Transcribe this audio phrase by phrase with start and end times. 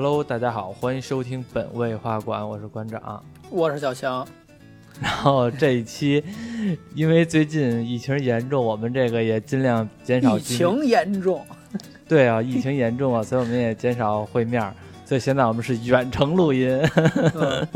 [0.00, 3.20] Hello，大家好，欢迎收听本位画馆，我是馆长。
[3.50, 4.24] 我是小强。
[5.02, 6.22] 然后这一期，
[6.94, 11.44] 因为最近疫情严重，我们这个也尽量减少疫情严重，
[12.06, 14.72] 对啊，疫情严重啊，所以我们也减少会面。
[15.04, 16.80] 所以现在我们是远程录音，
[17.34, 17.66] 嗯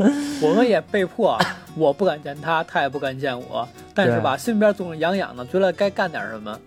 [0.41, 1.37] 我们也被迫，
[1.75, 3.67] 我不敢见他，他也不敢见我。
[3.93, 6.57] 但是吧，心里边总是痒痒的，觉得该干点什么。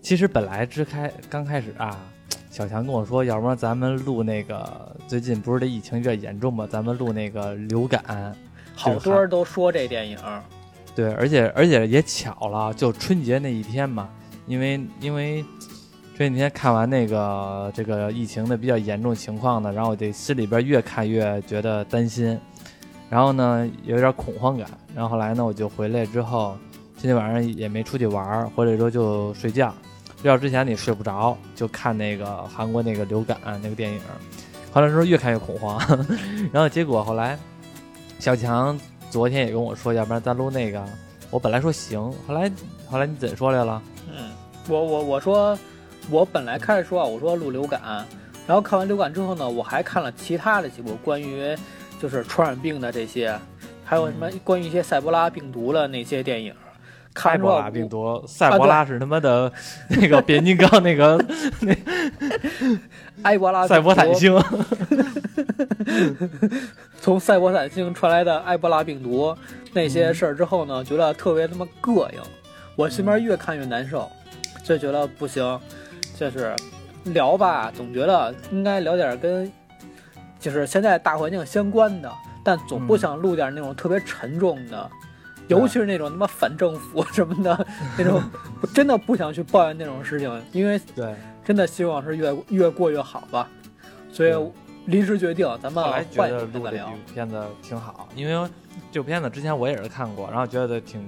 [0.00, 1.98] 其实本来之开刚开始啊，
[2.56, 8.34] 小强跟我说，要不然咱们录那个最近不是这疫情有点严重嘛，咱们录那个流感。
[8.74, 10.16] 好多人都说这电影，
[10.94, 14.08] 对，而且而且也巧了，就春节那一天嘛，
[14.46, 15.44] 因为因为
[16.16, 22.40] 这几天看完那个这个疫情的比较严重情况呢，然后我这心里边越看越觉得担心，
[23.10, 26.56] 然后呢有点恐慌感，然后后来呢我就回来之后，
[26.96, 29.74] 今天晚上也没出去玩，回来之后就睡觉，
[30.16, 34.00] 睡觉之前你睡不着，就看那个韩国那个流感那个电影，
[34.72, 35.80] 后来时候越看越恐慌，
[36.52, 37.38] 然后结果后来。
[38.18, 40.82] 小强昨天也跟我说，要不然咱录那个。
[41.30, 42.50] 我本来说行，后来
[42.88, 43.82] 后来你怎说来了？
[44.10, 44.30] 嗯，
[44.68, 45.56] 我我我说，
[46.08, 48.06] 我本来开始说啊，我说录流感，
[48.46, 51.54] 然后看完流感之后呢，我还看了其他的几部关于
[52.00, 53.38] 就是传染病的这些，
[53.84, 56.54] 还有什么关于一些塞博拉病毒的那些电影。
[57.16, 59.50] 塞博拉病毒，塞博拉是他妈的
[59.88, 61.16] 那个变形金刚那个
[61.60, 61.74] 那
[63.22, 64.38] 埃博拉赛博坦星。
[67.00, 69.36] 从赛博坦星传来的埃博拉病毒
[69.72, 72.20] 那些事儿之后呢，觉得特别他妈膈应，
[72.74, 74.10] 我心边越看越难受，
[74.64, 75.60] 就觉得不行，
[76.18, 76.54] 就是
[77.04, 79.50] 聊吧，总觉得应该聊点跟
[80.40, 82.10] 就是现在大环境相关的，
[82.44, 84.90] 但总不想录点那种特别沉重的，
[85.48, 87.66] 尤其是那种他妈反政府什么的
[87.98, 88.22] 那种，
[88.62, 93.48] 我真的不想去抱怨那种事情，因为对，真的希望是越越过越好吧，
[94.12, 94.32] 所以。
[94.86, 98.48] 临时决定，咱们后来觉得录这部片子挺好，因为
[98.92, 101.04] 这部片子之前我也是看过，然后觉得挺，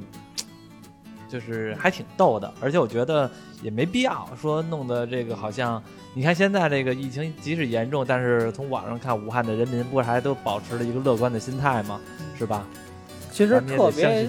[1.28, 3.30] 就是还挺逗的，而且我觉得
[3.62, 5.80] 也没必要说弄得这个好像，
[6.12, 12.00] 你看现在这个疫情即使严重，但是从网上看，武汉的人民不是还都保持了一个乐观的心态吗？
[12.36, 12.66] 是吧？
[13.38, 14.28] 其实特别，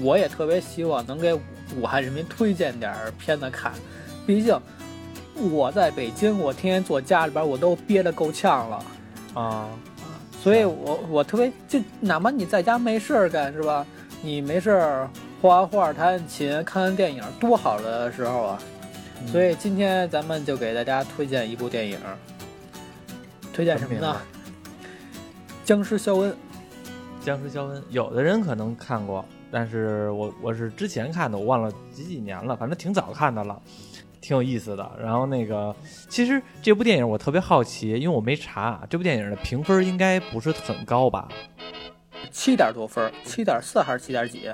[0.00, 1.34] 我也特别希望能给
[1.76, 3.70] 武汉人民推荐点片子看，
[4.26, 4.58] 毕竟。
[5.52, 8.84] 我在北京，我天天坐家里边，我都憋得够呛了，
[9.34, 9.68] 啊，
[10.42, 13.86] 所以我我特别就哪怕你在家没事儿干是吧？
[14.22, 15.10] 你没事儿
[15.42, 18.58] 画画、弹弹琴、看看电影，多好的时候啊！
[19.30, 21.98] 所以今天咱们就给大家推荐一部电影，
[23.52, 24.16] 推荐什么呢？
[25.62, 26.34] 僵尸肖恩。
[27.20, 33.60] 僵尸肖恩，有的人可能看过，但是我我是之前看的，我忘了几几年了，反正挺早看的了。
[34.20, 35.74] 挺有意思的，然后那个，
[36.10, 41.26] 其实这部电影我特别好奇，因为我没查这部电影的评分应该不是很高吧？
[42.30, 44.50] 七点多分，七点四还是七点几？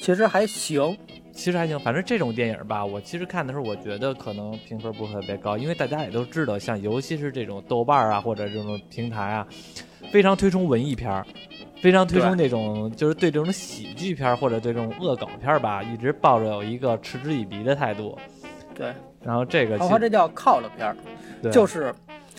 [0.00, 0.96] 其实还行，
[1.34, 1.78] 其实还行。
[1.80, 9.46] 反正这种电影吧，我其实看的时候，我觉得可能评分不是特别高，因为大家也都知道，像尤其是这种豆瓣啊或者这种平台啊，
[10.10, 11.26] 非常推崇文艺片儿，
[11.84, 18.18] 非常推崇那种就是对这种喜剧片或者对这种恶搞片吧，一直抱着有一个嗤之以鼻的态度。
[18.74, 18.90] 对，
[19.22, 20.96] 然后这个，他这叫靠了片儿，
[21.52, 21.94] 就是，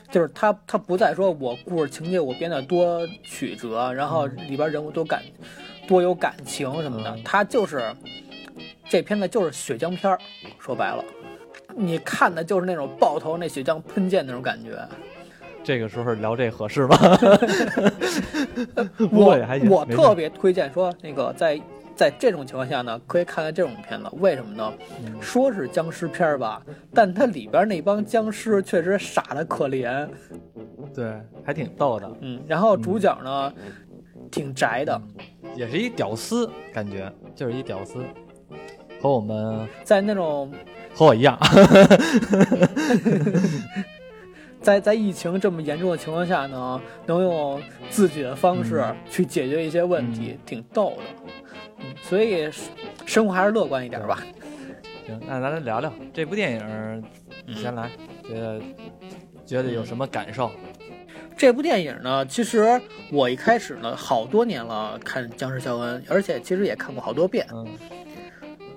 [0.09, 5.21] 就是他他不再说我故事情节我编的多曲折，然后里边人物多感
[5.87, 7.95] 多有感情什么的，他就是
[8.89, 10.19] 这片子就是血浆片儿，
[10.57, 11.05] 说白了，
[11.75, 14.75] 你看的就是那种爆头那血浆喷溅那种感觉。
[15.65, 16.97] 这个时候聊这合适吗？
[19.11, 19.37] 我
[19.69, 21.59] 我特别推荐说那个在。
[21.97, 24.73] 在这种情况下呢，可以看看这种片子，为什么呢？
[25.21, 26.61] 说是僵尸片吧，
[26.93, 30.05] 但它里边那帮僵尸确实傻的可怜，
[30.93, 31.13] 对，
[31.45, 32.11] 还挺逗的。
[32.19, 33.53] 嗯，然后主角呢，
[34.29, 35.01] 挺宅的，
[35.55, 38.03] 也是一屌丝，感觉就是一屌丝，
[39.01, 40.51] 和我们在那种
[40.93, 41.39] 和我一样，
[44.65, 51.85] 在在疫情这么严重的情况下呢，能用自己的方式去解决一些问题，挺逗的。
[52.01, 52.49] 所以，
[53.05, 54.23] 生活还是乐观一点吧。
[55.05, 57.03] 行，那咱来聊聊这部电影。
[57.45, 57.91] 你先来，
[58.27, 58.61] 觉得
[59.45, 60.49] 觉得有什么感受？
[61.37, 62.81] 这部电影呢，其实
[63.11, 67.45] 我一开始呢，好多年了看《僵尸肖恩》，而且其实也看过好多遍。
[67.53, 67.67] 嗯。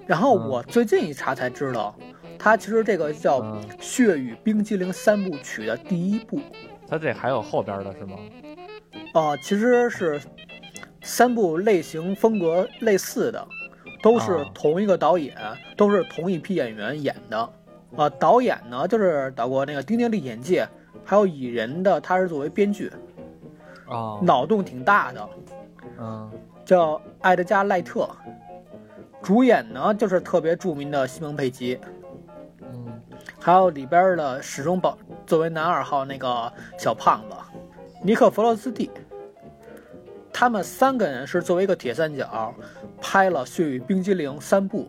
[0.06, 1.96] 然后我最近一查才知道，
[2.38, 3.40] 它其实这个叫
[3.80, 6.40] 《血与冰激凌三部曲》的第一部。
[6.86, 8.16] 它这还有后边的是吗？
[9.14, 10.20] 哦，其实是。
[11.00, 13.48] 三部类型风格类似的，
[14.02, 15.34] 都是同一个导演，
[15.74, 17.38] 都是同一批演员演的。
[17.96, 20.56] 啊，导演呢就是导过那个《丁丁历险记》，
[21.04, 22.92] 还有蚁人的，他是作为编剧，
[23.86, 25.28] 啊，脑洞挺大的，
[25.98, 26.30] 嗯
[26.66, 28.06] 叫埃德加·赖特。
[29.22, 31.97] 主演呢就是特别著名的西蒙佩吉，嗯
[33.38, 34.96] 还有里边的始终保
[35.26, 37.36] 作为男二号那个小胖子
[38.02, 38.90] 尼克·弗洛斯蒂。
[40.32, 42.54] 他们三个人是作为一个铁三角
[43.00, 44.86] 拍了《血与冰激凌》三部，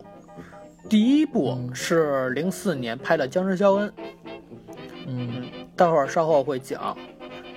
[0.88, 3.88] 第一部嗯是零四年拍的《僵尸肖恩》，
[5.06, 5.42] 嗯
[5.74, 6.96] 待会儿稍后会讲。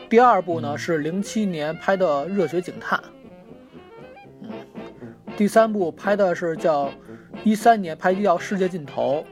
[0.09, 2.99] 第二部呢嗯是零七年拍的《热血警探》，
[4.41, 4.49] 嗯，
[5.37, 6.89] 第三部拍的是叫
[7.43, 9.23] 一三年拍的叫《世界尽头》。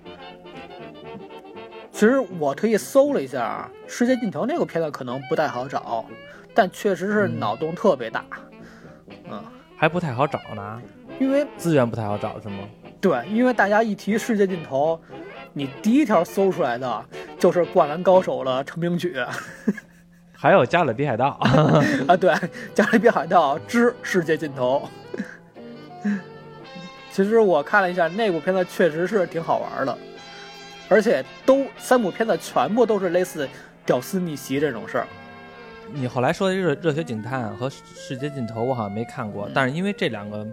[1.92, 6.06] 其实我特意搜了一下，《世界尽头》那个片子可能不太好找，
[6.54, 8.26] 但确实是嗯脑洞特别大。
[9.30, 9.44] 嗯，
[9.78, 10.82] 还不太好找呢，
[11.20, 12.60] 因为资源不太好找是吗？
[13.00, 15.00] 对，因为大家一提《世界尽头》，
[15.54, 17.06] 你第一条搜出来的
[17.38, 19.16] 就是《灌篮高手》的成名曲。
[20.34, 21.40] 还有《加勒比海盗》
[22.10, 22.32] 啊，对，
[22.74, 24.90] 《加勒比海盗之世界尽头》。
[27.12, 29.96] 其实我看了一下那部片子，确实是挺好玩的，
[30.92, 33.48] 而且都三部片子全部都是类似
[33.86, 35.08] 屌丝逆袭这种事儿。
[35.94, 40.46] 你后来说的热热血警探和世界尽头，我好像没看过，嗯但是因为这两个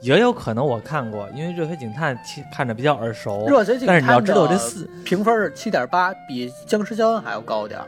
[0.00, 3.46] 也有可能我看过，因为热血警探其看着比较耳熟。
[3.48, 7.86] 热血警探但是你要知道这四，评分是七点八，比僵尸肖恩还要高点儿。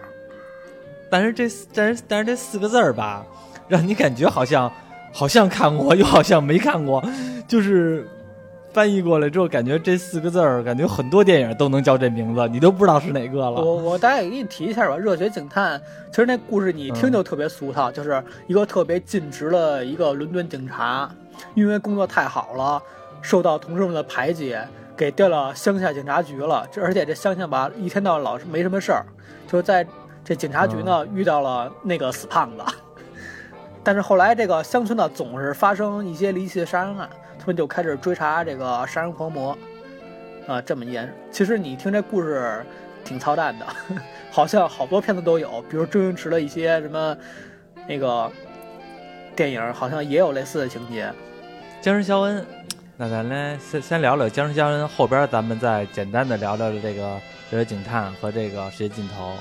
[1.08, 3.24] 但是这但是但是这四个字儿吧，
[3.68, 4.72] 让你感觉好像
[5.12, 7.00] 好像看过，又好像没看过，
[7.46, 8.08] 就是
[8.72, 13.50] 翻译过来之后，感觉这四个字儿，感觉很多电影都能叫这名字，你都不知道是哪个了。
[13.50, 15.78] 我我大概给你提一下吧，《热血警探》
[16.10, 21.10] 其实那故事你一听就特别俗套，就是一个特别尽职的一个伦敦警察，
[21.54, 22.82] 因为工作太好了，
[23.20, 24.56] 受到同事们的排挤，
[24.96, 26.66] 给调到乡下警察局了。
[26.72, 29.04] 这而且这乡下吧，一天到晚老是没什么事儿，
[29.46, 29.86] 就在
[30.24, 32.64] 这警察局呢、遇到了那个死胖子。
[33.84, 37.10] 但是后来这个乡村呢总是发生一些离奇的杀人案，
[37.42, 39.58] 他们就开始追查这个杀人狂魔。
[40.46, 42.64] 啊、这么严，其实你听这故事
[43.04, 43.66] 挺操蛋的，
[44.30, 47.16] 好像好多片子都有，比如周星驰的一些什么
[47.88, 48.30] 那个
[49.34, 51.12] 电影，好像也有类似的情节。
[51.80, 52.44] 僵尸肖恩，
[52.96, 59.34] 那咱来先先聊聊僵尸肖恩，后边咱们再简单的聊聊这个热血警探和这个世界尽头，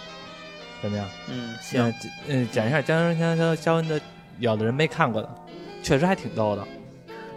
[0.83, 1.09] 怎么样？
[1.29, 1.93] 嗯，行，嗯，
[2.27, 3.99] 嗯，讲一下僵尸肖肖肖恩的，
[4.37, 5.29] 有的人没看过的，
[5.81, 6.63] 确实还挺逗的。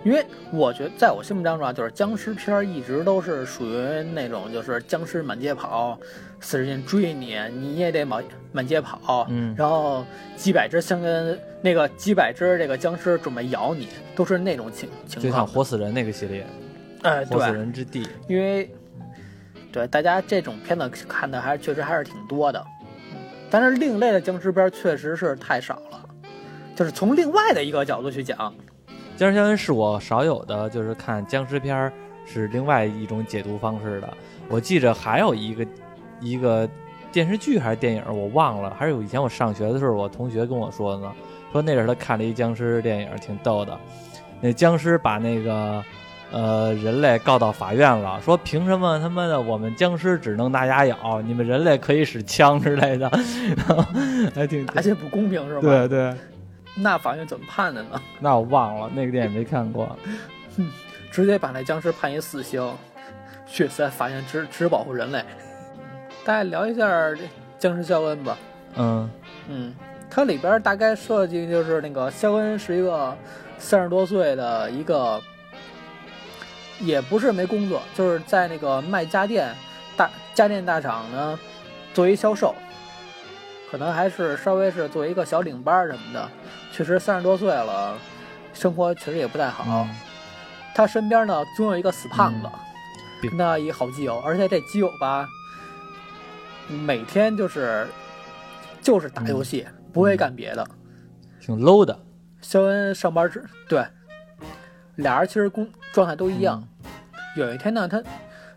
[0.05, 5.99] 因为我觉得在我心目当中啊，就是僵尸片儿一直都是属于那种就是僵尸满街跑，
[6.41, 8.23] 死人追你，你也得满
[8.53, 10.05] 满街跑，嗯然后
[10.37, 15.47] 几百只像跟那个几百只这个僵尸准备咬你，都是那种情情况就像况。
[15.47, 16.47] 活死人那个系列，
[17.03, 18.07] 哎，活死，人之地。
[18.29, 18.71] 因为
[19.73, 22.63] 对大家这种片子看的还是确实还是挺多的，
[23.49, 26.07] 但是另类的僵尸片确实是太少了，
[26.77, 28.55] 就是从另外的一个角度去讲，
[29.17, 31.93] 僵尸肖恩是我少有的，就是看僵尸片儿
[32.27, 34.13] 是另外一种解读方式的。
[34.49, 35.67] 我记着还有一个
[36.21, 36.69] 一个
[37.13, 41.13] 电视剧还是电影，我忘了，还是有以前我上学的时候，我同学跟我说的呢，
[41.53, 43.79] 说那阵儿他看了一僵尸电影，挺逗的。
[44.41, 45.83] 那僵尸把那个
[46.33, 53.09] 呃人类告到法院了，说凭什么他妈的我们僵尸只能拿牙咬，你们人类可以使枪之类的，
[54.35, 55.61] 还挺大家不公平是吧？
[55.61, 56.13] 对对。
[56.77, 58.01] 那法院怎么判的呢？
[58.21, 59.97] 那我忘了，那个电影没看过。
[61.11, 62.75] 直接把那僵尸判一死刑，
[63.47, 65.25] 血在法院只只保护人类。
[66.25, 67.21] 大家聊一下这
[67.59, 68.37] 僵尸肖恩吧。
[68.77, 69.09] 嗯
[69.49, 69.75] 嗯，
[70.11, 73.17] 它里边大概设计就是那个肖恩是一个
[73.59, 75.23] 三十多岁的一个，
[76.81, 79.55] 也不是没工作，就是在那个卖家电
[79.97, 81.39] 大家电大厂呢
[81.93, 82.53] 作为销售，
[83.75, 86.31] 可能还是稍微是做一个小领班什么的。
[86.71, 87.99] 确实三十多岁了，
[88.53, 89.65] 生活确实也不太好。
[89.67, 89.91] 嗯
[90.77, 92.49] 他身边呢总有一个死胖子，
[93.23, 95.27] 嗯跟他一好基友，而且这基友吧，
[96.69, 97.89] 每天就是
[98.81, 100.65] 就是打游戏，不会干别的。
[101.41, 101.99] 挺 low 的。
[102.43, 103.85] 肖恩上班之对，
[104.95, 106.63] 俩人其实工状态都一样。
[107.37, 108.01] 有一天呢，他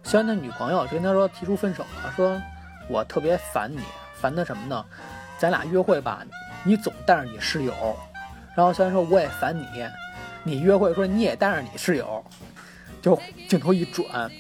[0.04, 2.40] 肖恩的女朋友就跟他说提出分手了，说
[2.88, 3.82] 我特别烦你，
[4.20, 4.86] 烦他什么呢？
[5.38, 6.24] 咱俩约会吧，
[6.64, 7.74] 你总带着你室友，
[8.56, 9.66] 然后肖恩说我也烦你，
[10.44, 12.26] 你约会说你也带着你室友，
[13.02, 14.32] 就镜头一转，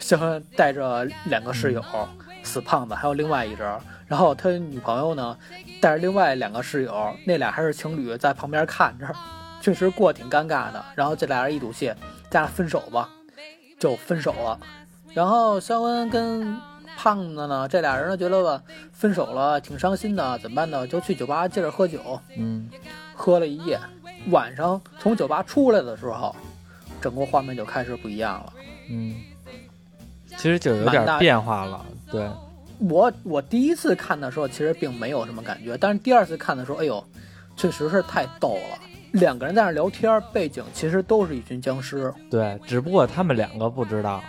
[0.00, 1.82] 肖恩带着两个室友，
[2.42, 3.62] 死胖子还有另外一只，
[4.08, 5.38] 然后他女朋友呢
[5.80, 9.06] 带着另外两个室友，那俩还是情侣，在旁边看着，
[9.60, 10.84] 确实过挺尴尬的。
[10.96, 11.94] 然后这俩人一赌气，
[12.28, 13.08] 咱俩分手吧，
[13.78, 14.58] 就分手了。
[15.14, 16.58] 然后肖恩跟
[16.96, 20.86] 胖子呢，这俩人呢觉得吧分手了挺伤心的，怎么办呢？
[20.86, 22.68] 就去酒吧接着喝酒，嗯，
[23.14, 23.78] 喝了一夜。
[24.28, 26.34] 晚上从酒吧出来的时候，
[27.00, 28.52] 整个画面就开始不一样了。
[28.88, 29.16] 嗯，
[30.36, 32.30] 其实就有点变化了，对，
[32.78, 37.04] 我我第一次看的时候，其实并没有什么感觉，但是第二次看的时候，哎呦，
[37.56, 38.78] 确实是太逗了。
[39.12, 42.14] 两个人在那聊天，背景其实都是一群僵尸。
[42.30, 44.22] 对，只不过他们两个不知道，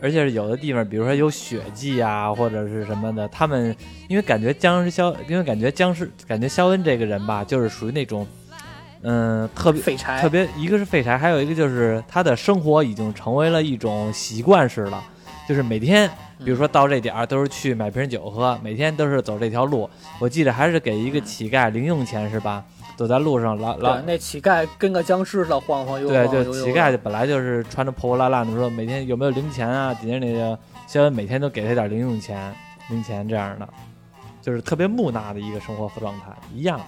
[0.00, 3.74] 而且是有的地方，比如说有血迹啊，或者是什么的，他们
[4.08, 8.26] 因为感觉僵尸肖，因为感觉僵尸，感觉肖恩这个人吧，就是属于那种，
[9.02, 15.02] 嗯，特别废柴，特别，一个是废柴，还有一个就是他的生活已经成为了一种习惯式了，
[15.48, 16.10] 就是每天，
[16.44, 19.88] 比如说到这点儿都是去买瓶酒喝，每天都是走这条路。
[20.18, 22.64] 我记得还是给一个乞丐零用钱是吧？
[23.00, 26.44] 走在路上，老老，那乞丐跟个僵尸似的晃晃悠悠对。
[26.44, 29.94] 就乞丐本来就是穿着破破烂烂的，说每天有没有零钱啊？
[29.94, 32.54] 底下那个肖恩每天都给他点零用钱、
[32.90, 33.66] 零钱这样的，
[34.42, 36.78] 就是特别木讷的一个生活状态，一样。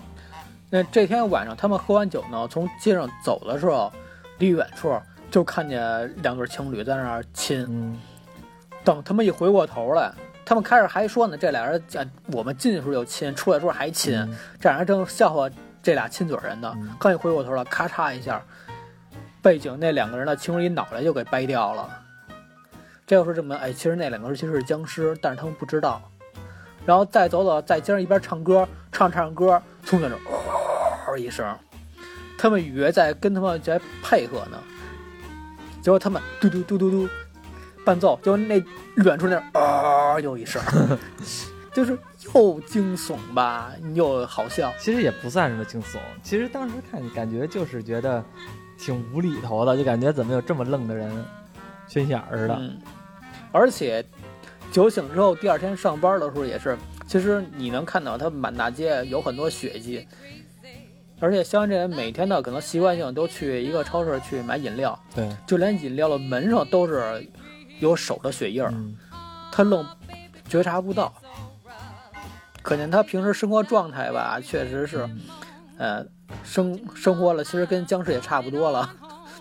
[0.68, 3.90] 那这天晚上他们喝完酒呢，从街上走的时候，
[4.36, 4.94] 离远处
[5.30, 7.66] 就看见两对情侣在那儿亲。
[7.70, 7.98] 嗯
[8.84, 10.12] 等他们一回过头来，
[10.44, 15.48] 他们开始还说呢，这俩人啊，我们进去的时候就亲，出来的时候还亲，嗯这俩人正笑话
[15.82, 16.72] 这俩亲嘴人呢。
[16.76, 18.40] 嗯刚一回过头来，咔嚓一下，
[19.42, 21.88] 背景那两个人的其中一脑袋就给掰掉了。
[23.06, 26.00] 这又是证明，哎，其实那两个人其实是僵尸，但是他们不知道。
[26.86, 30.16] 然后再走走，在街上一边唱歌，唱着唱着歌，突然就
[31.06, 31.56] 嗷一声，
[32.38, 34.58] 他们以为在跟他们在配合呢，
[35.82, 37.08] 结果他们嘟嘟嘟嘟嘟
[37.84, 38.62] 伴奏，结果那
[38.96, 40.62] 远处那啊又一声，
[41.72, 41.96] 就是
[42.34, 44.72] 又惊悚吧，又好笑。
[44.78, 48.24] 其实也不算什么惊悚，其实当时看感觉就是觉得
[48.78, 51.24] 挺无厘头的，就感觉怎么有这么愣的人，
[51.86, 52.54] 缺心眼儿的。
[52.58, 52.80] 嗯，
[53.52, 54.04] 而且
[54.70, 60.06] 酒醒之后，第二天上班的时候也是，其实你能看到他满大街有很多血迹，
[61.20, 67.30] 而且肖恩这人每天呢，可能习惯性都去一个超市去买饮料，对，就连饮料的门上都是
[67.78, 68.96] 有手的血印儿，嗯，
[69.52, 69.86] 他愣
[70.48, 71.12] 觉察不到。
[72.62, 75.08] 可见他平时生活状态吧，确实是，
[75.78, 76.04] 呃，
[76.44, 78.88] 生生活了，其实跟僵尸也差不多了，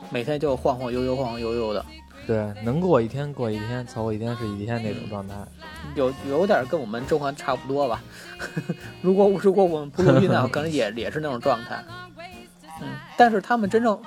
[0.10, 1.86] 每天就晃晃悠悠、晃晃悠悠的。
[2.28, 5.36] 对，能过一天过一天，凑合一天是一天那种状态。
[5.96, 8.02] 有有点跟我们正环差不多吧。
[9.02, 11.84] 如果 如果我们不录音呢，可能也也是那种状态。
[12.82, 12.88] 嗯，
[13.18, 14.00] 但是他们真正，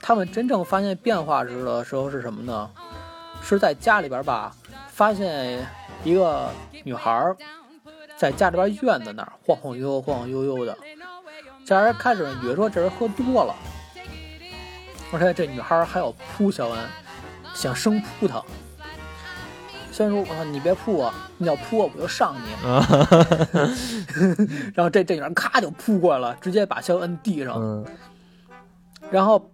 [0.00, 2.70] 他们真正发现变化时的时候是什么呢？
[3.42, 4.54] 是在家里边吧，
[4.88, 5.64] 发现
[6.02, 6.50] 一个
[6.84, 7.36] 女孩儿
[8.16, 10.76] 在家里边院子那儿晃晃悠悠、晃晃悠悠的。
[11.64, 13.54] 家人开始以为说这人喝多了，
[15.12, 16.78] 而且这女孩还要扑肖恩，
[17.54, 18.42] 想生扑他。
[19.90, 22.68] 肖恩说：“我操，你别扑我，你要扑我，我就上你。
[22.68, 22.86] 啊，
[24.76, 27.56] 然后这这女孩咔就扑过来了，直接把肖恩摁地上。
[27.56, 27.84] 嗯，
[29.10, 29.50] 然后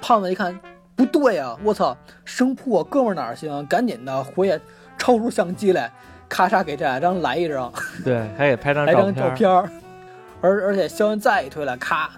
[0.00, 0.58] 胖子一看
[0.94, 3.66] 不对啊，我操，生扑我哥们儿哪行？
[3.66, 4.60] 赶紧的回去
[4.98, 5.90] 抽出相机来，
[6.28, 7.72] 咔嚓给这俩张来一张，
[8.04, 9.14] 对，还给拍张来张。
[9.14, 9.68] 照片儿。
[10.42, 12.10] 而而且肖恩再一推来，咔，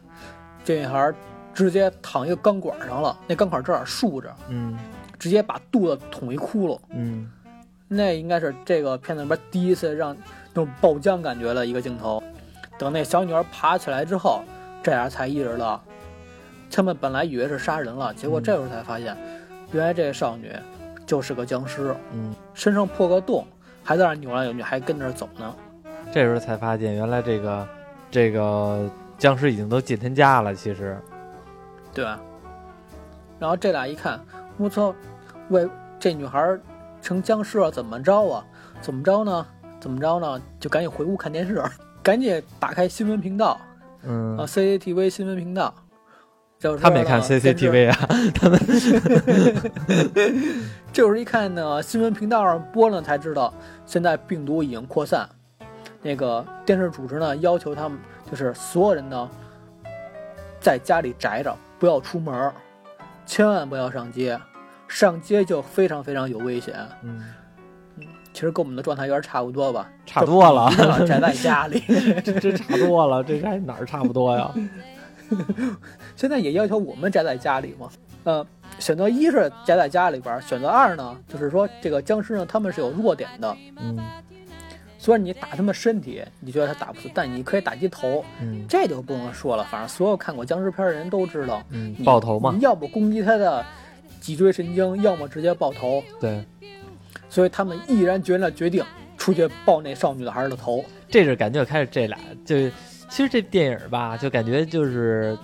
[0.64, 1.12] 这女孩
[1.54, 4.76] 直接躺一个钢管上了，那钢管正好竖着，嗯
[5.18, 6.78] 直接把肚子捅一窟窿。
[6.90, 7.30] 嗯，
[7.86, 10.16] 那应该是这个片子里边第一次让
[10.52, 12.22] 那种爆浆感觉的一个镜头。
[12.76, 14.42] 等那小女孩爬起来之后，
[14.82, 15.82] 这俩才意识到，
[16.70, 19.16] 他们本来以为是杀人了，结果嗯这时候才发现，
[19.72, 20.52] 原来这个少女
[21.06, 23.46] 就是个僵尸，嗯，身上破个洞，
[23.88, 25.54] 还在那扭来扭去，还跟着走呢。
[26.12, 27.68] 这时候才发现原来这个
[28.10, 30.54] 这个僵尸已经都进他家了。
[30.54, 31.00] 其实，
[31.94, 32.20] 对吧？
[33.38, 34.20] 然后这俩一看，
[34.58, 34.94] 我操，
[35.48, 35.66] 为
[35.98, 36.54] 这女孩
[37.00, 38.44] 成僵尸了，怎么着啊？
[38.82, 39.46] 怎么着呢？
[39.80, 40.38] 怎么着呢？
[40.60, 41.62] 就赶紧回屋看电视，
[42.04, 43.60] 赶紧打开新闻频道啊
[44.02, 45.74] 嗯，，CCTV 新闻频道。
[46.58, 48.08] 就是他们也看 CCTV 啊。
[50.92, 53.54] 这会儿一看呢，新闻频道上播呢，才知道
[53.86, 55.28] 现在病毒已经扩散。
[56.02, 57.98] 那个电视主持呢，要求他们
[58.30, 59.28] 就是所有人呢，
[60.60, 62.52] 在家里宅着，不要出门，
[63.26, 64.38] 千万不要上街，
[64.88, 66.74] 上街就非常非常有危险。
[67.02, 67.24] 嗯，
[68.32, 70.70] 其实跟我们的状态有点差不多吧，差多了
[71.06, 71.82] 宅在家里。
[72.24, 74.50] 这这差多了，这还哪儿差不多呀？
[76.18, 77.88] 现在也要求我们宅在家里嘛。
[78.24, 78.44] 呃，
[78.80, 83.56] 选择一是宅在家里边儿，选择二呢，就是说这个僵尸呢，他们是有弱点的。
[83.78, 83.96] 嗯
[84.98, 89.62] 虽然你打他们身体，你觉得他打不死，但你可以打击头，嗯这就不用说了。
[89.70, 93.64] 反正所有看过僵尸片的人都知道，嗯，爆头嘛你，要不攻击他的
[94.20, 96.02] 脊椎神经，要么直接爆头。
[96.20, 96.44] 对，
[97.30, 98.84] 所以他们毅然决然决定
[99.16, 100.84] 出去爆那少女的孩儿的头。
[101.08, 102.56] 这是感觉开始这俩就，
[103.08, 105.38] 其实这电影吧，就感觉就是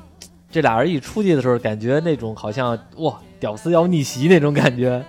[0.55, 5.05] 这俩人一出去的时候，感觉那种好像哇，屌丝要逆袭那种感觉。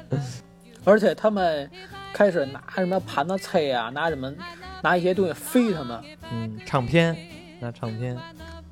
[0.84, 1.70] 而且他们
[2.12, 4.34] 开始拿什么盘子、菜呀，拿什么
[4.82, 6.02] 拿一些东西飞他们。
[6.34, 7.16] 嗯，唱片，
[7.60, 8.18] 拿唱片。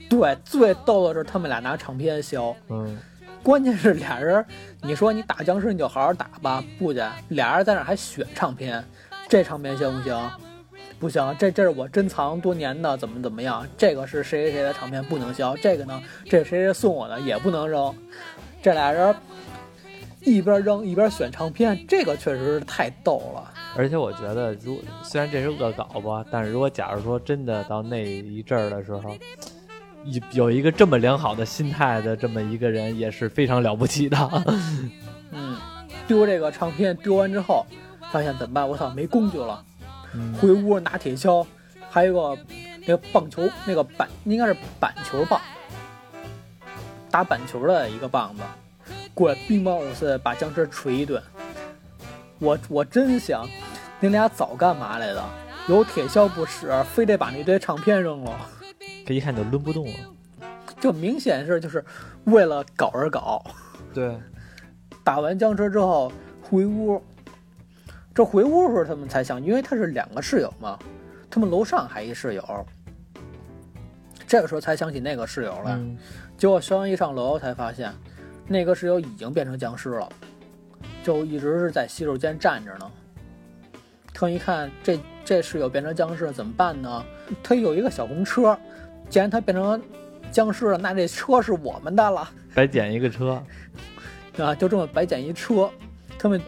[0.10, 2.56] 对，最逗的是他们俩拿唱片削。
[2.70, 2.98] 嗯，
[3.44, 4.44] 关键是俩人，
[4.82, 8.84] 你说你打僵尸你就好好打吧，不去，俩人在那还选唱片，
[9.30, 10.32] 这唱片行不行？
[11.04, 13.68] 不行，这这是我珍藏多年的，怎么怎么样？
[13.78, 17.94] 这个是谁谁谁的唱片不能销，这个呢，这是谁谁送我的也不能扔。
[18.62, 19.14] 这俩人
[20.22, 23.52] 一边扔一边选唱片，这个确实是太逗了。
[23.76, 29.14] 而且我觉得，如虽然这是恶搞吧，但是如果假如说真的到那一阵儿的时候，
[30.06, 34.18] 有有一个这么良好的心态的这么一个人，也是非常了不起的。
[35.32, 35.58] 嗯，
[36.08, 37.66] 丢这个唱片丢完之后，
[38.10, 38.70] 发现怎么办？
[38.70, 39.62] 我操，没工具了。
[40.40, 41.46] 回屋拿铁锹，
[41.90, 42.38] 还有个
[42.86, 45.40] 那个棒球，那个板应该是板球棒，
[47.10, 48.44] 打板球的一个棒子，
[49.14, 51.22] 过来乒乓五四把僵尸锤一顿。
[52.40, 53.48] 我我真想，
[54.00, 55.30] 你俩早干嘛来了？
[55.68, 58.32] 有铁锹不使，非得把那堆唱片扔了。
[59.06, 60.00] 这一看就抡不动了，
[60.80, 61.84] 这明显是就是
[62.26, 63.44] 为了搞而搞。
[63.94, 64.18] 对，
[65.04, 67.02] 打完僵尸之后回屋。
[68.14, 70.78] 这回屋时候他们才想，因为他是两个室友嘛，
[71.32, 72.66] 他们楼上还一室友，
[74.28, 75.80] 这个时候才想起那个室友来。
[76.38, 77.92] 结果肖恩一上楼才发现，
[78.48, 80.08] 那个室友已经变成僵尸了，
[81.04, 82.92] 就一直是在洗手间站着呢。
[84.14, 87.04] 他一看这这室友变成僵尸了怎么办呢？
[87.42, 88.56] 他有一个小红车，
[89.10, 89.82] 既然他变成
[90.32, 93.44] 僵尸了，那这车是我们的了，白捡一个车
[94.38, 95.68] 啊，就这么白捡一车，
[96.20, 96.40] 他们。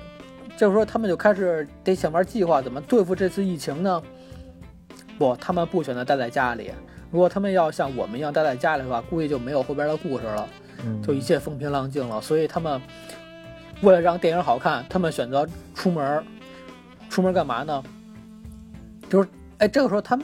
[0.58, 4.02] 就是说，他们就开始得想玩计划怎么对付这次疫情呢？
[5.18, 6.72] 不，他们不选择待在家里。
[7.12, 10.48] 如果他们要像我们一样待在家里的话，估计就没有后边的故事了，
[11.06, 12.22] 就一切风平浪静了。
[12.22, 12.82] 所以他们
[13.82, 16.24] 为了让电影好看，他们选择出门。
[17.10, 17.84] 出门干嘛呢？
[19.10, 20.20] 就是，哎，这个时候他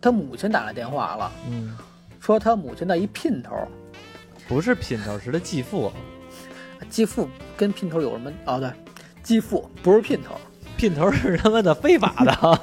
[0.00, 1.76] 他母亲打来电话了，嗯，
[2.20, 3.54] 说他母亲的一姘头，
[4.48, 5.92] 不是姘头，是他继父。
[6.88, 8.32] 继父跟姘头有什么？
[8.46, 8.70] 哦，对。
[9.30, 10.34] 继父不是姘头，
[10.76, 12.60] 姘头是他妈的非法的。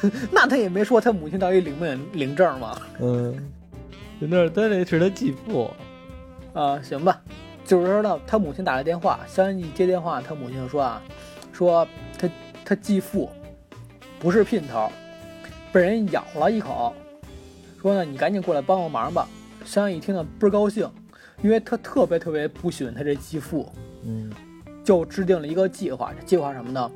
[0.32, 2.80] 那他也没说他母亲到底领不领领证吗？
[2.98, 3.36] 嗯，
[4.18, 5.70] 那他那是他继父
[6.54, 6.80] 啊。
[6.80, 7.20] 行吧，
[7.62, 11.02] 就是说呢，他母亲打来电话，肖恩一接电话，他母亲就说啊，
[11.52, 11.86] 说
[12.18, 12.26] 他
[12.64, 13.28] 他继父
[14.18, 14.90] 不是姘头，
[15.70, 16.94] 被人咬了一口，
[17.82, 19.28] 说呢你赶紧过来帮我忙吧。
[19.66, 20.90] 肖恩一听呢倍儿高兴，
[21.42, 23.70] 因为他特别特别不喜欢他这继父。
[24.06, 24.32] 嗯，
[24.84, 26.12] 就制定了一个计划。
[26.24, 26.90] 计划什么呢？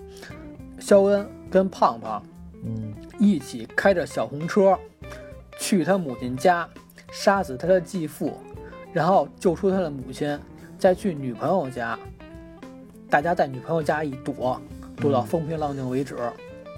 [0.79, 2.23] 肖恩跟胖胖，
[2.65, 4.79] 嗯，一起开着小红车，
[5.59, 6.69] 去他母亲家，
[7.11, 8.39] 杀死他的继父，
[8.93, 10.39] 然后救出他的母亲，
[10.79, 11.99] 再去女朋友家。
[13.11, 14.61] 大家在女朋友家一躲，
[14.97, 16.17] 躲到风平浪静为止。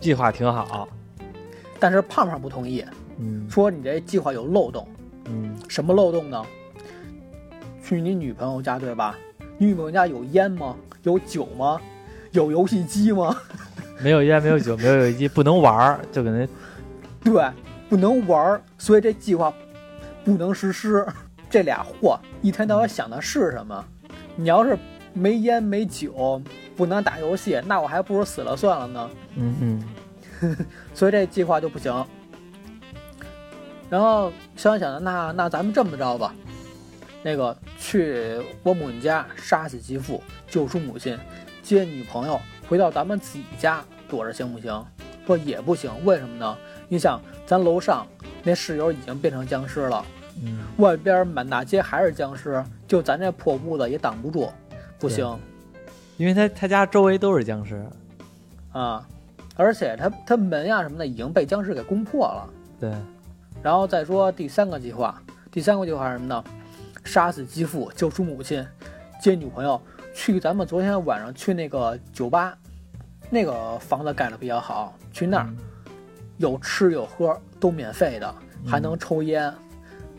[0.00, 0.88] 计划挺好，
[1.78, 2.84] 但是胖胖不同意，
[3.18, 4.88] 嗯，说你这计划有漏洞。
[5.26, 6.42] 嗯，什么漏洞呢？
[7.84, 9.16] 去你女朋友家，对吧？
[9.66, 10.74] 女朋友家有烟吗？
[11.04, 11.80] 有酒吗？
[12.32, 13.36] 有游戏机吗？
[14.00, 16.48] 没有烟，没有酒，没有游戏机，不能玩儿，就给那
[17.22, 17.48] 对，
[17.88, 19.52] 不能玩儿，所以这计划
[20.24, 21.06] 不能实施。
[21.48, 23.84] 这俩货一天到晚想的是什么？
[24.34, 24.76] 你要是
[25.12, 26.42] 没烟没酒，
[26.76, 29.10] 不能打游戏，那我还不如死了算了呢。
[29.36, 29.82] 嗯
[30.40, 30.56] 嗯，
[30.92, 32.04] 所以这计划就不行。
[33.88, 36.34] 然后想想的，那那咱们这么着吧。
[37.22, 41.18] 那个去我母亲家杀死继父，救出母亲，
[41.62, 44.84] 接女朋友回到咱们自己家躲着行不行？
[45.24, 46.58] 说也不行，为什么呢？
[46.88, 48.04] 你想，咱楼上
[48.42, 50.04] 那室友已经变成僵尸了，
[50.42, 54.52] 嗯，外边满大街还是僵尸，就咱这破屋子也挡不住，
[54.98, 55.38] 不行，
[56.16, 57.86] 因为他他家周围都是僵尸，
[58.72, 59.06] 啊，
[59.54, 62.92] 而且他他门呀什么的已经被僵尸给攻破了，对，
[63.62, 66.44] 然后再说第三个计划，第三个计划是什么呢？
[67.04, 68.66] 杀死继父，救出母亲，
[69.20, 69.80] 接女朋友，
[70.14, 72.56] 去咱们昨天晚上去那个酒吧，
[73.30, 75.48] 那个房子盖的比较好，去那儿
[76.38, 78.34] 有吃有喝都免费的，
[78.66, 79.52] 还能抽烟，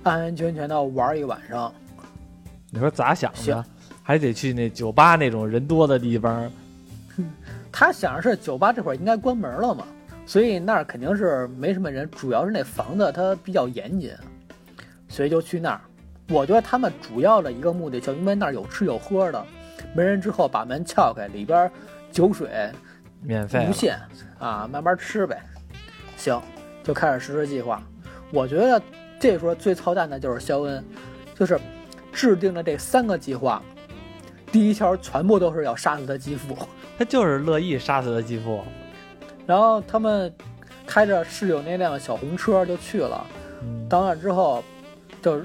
[0.03, 1.73] 安安全全的玩一晚上。
[2.69, 3.65] 你说咋想的？
[4.01, 6.51] 还得去那酒吧那种人多的地方。
[7.71, 9.85] 他想的是酒吧这会儿应该关门了嘛，
[10.25, 14.13] 所以那儿肯定是没什么人，主要是那房子它比较严谨，
[15.07, 15.81] 所以就去那儿。
[16.29, 19.45] 我觉得他们主要的一个目的，就因为那儿有吃有喝的，
[19.93, 21.69] 没人之后把门撬开，里边
[22.11, 22.49] 酒水
[23.21, 23.99] 免费无限
[24.39, 25.41] 啊，慢慢吃呗。
[26.15, 26.41] 行，
[26.83, 27.83] 就开始实施计划。
[28.31, 28.81] 我觉得
[29.19, 30.83] 这时候最操蛋的就是肖恩，
[31.35, 31.59] 就是
[32.11, 33.61] 制定了这三个计划，
[34.51, 36.57] 第一条全部都是要杀死他继父。
[36.97, 38.63] 他就是乐意杀死他继父。
[39.45, 40.33] 然后他们
[40.85, 43.25] 开着室友那辆小红车就去了。
[43.61, 44.63] 嗯到那之后，
[45.21, 45.41] 就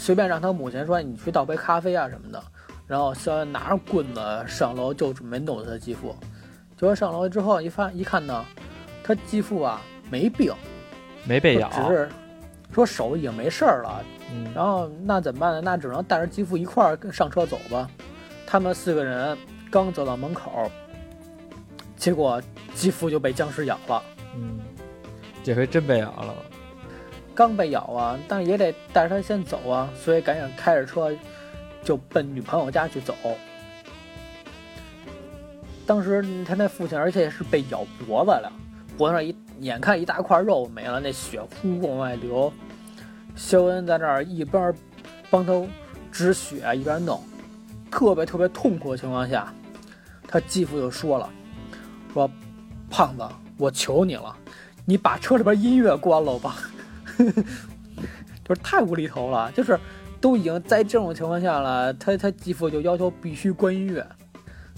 [0.00, 2.42] 随便让他母亲说：“你去倒杯咖啡啊什么的。”
[2.88, 6.16] 然后肖恩拿着棍子上楼就准备弄死他继父。
[6.74, 8.42] 结果上楼之后一发一看呢，
[9.04, 10.52] 他继父啊没病，
[11.24, 11.68] 没被咬。
[11.68, 12.08] 只是
[12.72, 14.02] 说手已经没事儿了。
[14.32, 15.60] 嗯然后那怎么办呢？
[15.60, 17.88] 那只能带着继父一块儿跟上车走吧。
[18.46, 19.36] 他们四个人
[19.70, 20.70] 刚走到门口，
[21.94, 22.42] 结果
[22.74, 24.02] 继父就被僵尸咬了。
[24.34, 24.58] 嗯，
[25.44, 26.34] 这回真被咬了。
[27.40, 31.10] 刚被咬啊，但也得带着他先走啊，所以赶紧开着车
[31.82, 33.14] 就奔女朋友家去走。
[35.86, 38.52] 当时他那父亲，而且是被咬脖子了，
[38.98, 42.52] 脖子上一眼看一大块肉没了，那血呼往外流。
[43.34, 44.74] 肖恩在那儿一边
[45.30, 45.66] 帮他
[46.12, 47.24] 止血，一边弄，
[47.90, 49.50] 特别特别痛苦的情况下，
[50.28, 51.26] 他继父就说了
[52.12, 52.30] ：“说
[52.90, 53.26] 胖子，
[53.56, 54.36] 我求你了，
[54.84, 56.58] 你把车里边音乐关了吧。”
[58.44, 59.78] 就是太无厘头了，就是
[60.20, 64.04] 都已经在这种情况下了，他他继父就要求必须关音乐，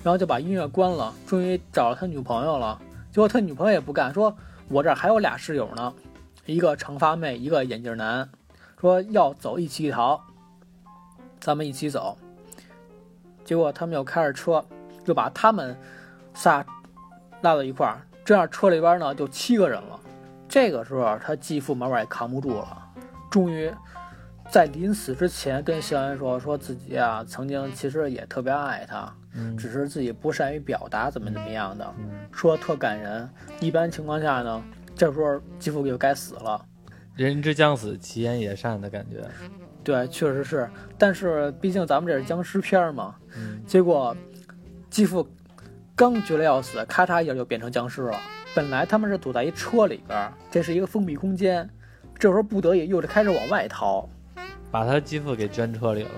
[0.03, 2.81] 然后就把音乐关了，终于找了他女朋友了。
[3.11, 4.35] 结果他女朋友也不干，说
[4.69, 5.93] 我这还有俩室友呢，
[6.47, 8.29] 一个长发妹，一个眼镜男，
[8.81, 10.21] 说要走一起逃，
[11.41, 12.17] 咱们一起走。
[13.45, 14.65] 结果他们又开着车，
[15.05, 15.77] 就把他们
[16.33, 16.65] 仨
[17.41, 20.01] 拉到一块儿，这样车里边呢就七个人了。
[20.53, 22.87] 这个时候，他继父慢慢也扛不住了，
[23.31, 23.73] 终于
[24.51, 33.27] 在临死之前跟肖恩说，说自己啊曾经其实也特别爱他，嗯只是自己不善于表达，怎么怎么样的，嗯，说特感人。
[33.61, 34.63] 一般情况下呢，
[34.95, 36.63] 这时候继父就该死了。
[37.17, 39.27] 人之将死，其言也善的感觉。
[39.83, 44.15] 对，确实是，但是毕竟咱们这是僵尸片儿嘛，嗯结果
[44.91, 45.27] 继父
[45.97, 48.21] 刚觉得要死，咔嚓一下就变成僵尸了。
[48.55, 51.69] 本来他们是躲在一车里边儿，这是一个封闭空间，
[52.19, 54.09] 这时候不得已又是开始往外逃。
[54.71, 56.11] 把他继父给捐车里了。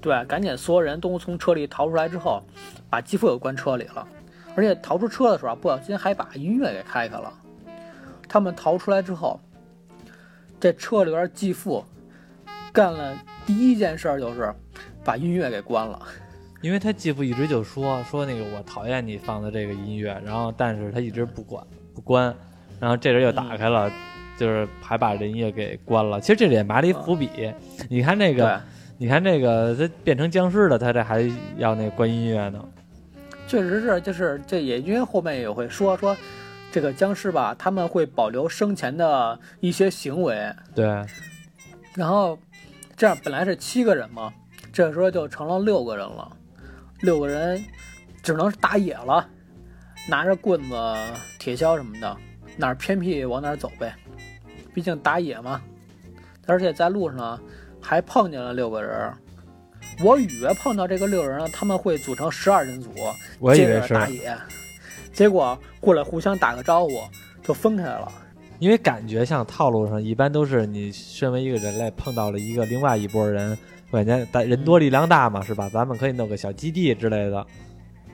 [0.00, 2.42] 对，赶紧所有人都从车里逃出来之后，
[2.88, 4.06] 把继父又关车里了，
[4.54, 7.32] 而且逃出车的时候啊，不小心还把音乐给开开了。
[8.28, 9.40] 他们逃出来之后，
[10.58, 11.84] 这车里边继父
[12.72, 14.52] 干了第一件事儿就是
[15.04, 16.00] 把音乐给关了。
[16.62, 21.62] 因为他继父一直就说说那个我讨厌你放的这个音乐，然后但是他一直不管
[21.94, 22.34] 不关，
[22.80, 23.90] 然后这人又打开了，
[24.38, 26.20] 就是还把这音乐给关了。
[26.20, 27.52] 其实这里也埋了一伏笔，
[27.90, 28.60] 你看那个，，
[28.96, 32.64] 你看这个他变成僵尸了，他这还要那关音乐呢。
[33.48, 36.16] 确实是，就是这也因为后面也会说说，
[36.70, 40.86] 这个僵尸吧，他们会保留生前的一些行为，对，
[41.94, 42.38] 然后
[42.96, 44.32] 这样本来是七个人嘛，
[44.72, 46.34] 这时候就成了六个人了，
[47.02, 47.62] 六个人
[48.22, 49.28] 只能是打野了，
[50.08, 50.96] 拿着棍子、
[51.38, 52.16] 铁锹什么的，
[52.56, 53.94] 哪儿偏僻往哪儿走呗，
[54.72, 55.60] 毕竟打野嘛。
[56.46, 57.40] 而且在路上，
[57.80, 59.12] 还碰见了六个人。
[60.02, 63.02] 我以为碰到这个六人呢，他们会组成十二人组，接
[63.40, 64.36] 我以为是打野，
[65.12, 66.90] 结果过来互相打个招呼
[67.42, 68.10] 就分开了。
[68.58, 73.58] 因为感觉像套路上一般都是你身为一个人类碰到了一个另外一拨人，
[73.92, 75.68] 感觉大人多力量大嘛，是吧？
[75.68, 77.46] 咱们可以弄个小基地之类的。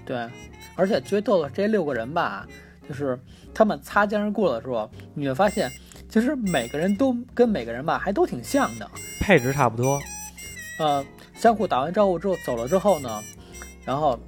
[0.04, 0.26] 对，
[0.74, 2.46] 而且最逗的这六个人吧，
[2.88, 3.18] 就是
[3.54, 5.70] 他们擦肩而过的时候，你会发现，
[6.08, 8.90] 其实每个人都跟每个人吧还都挺像的。
[9.20, 10.00] 配置差不多，
[10.78, 13.22] 呃，相互打完招呼之后走了之后呢，
[13.84, 14.18] 然后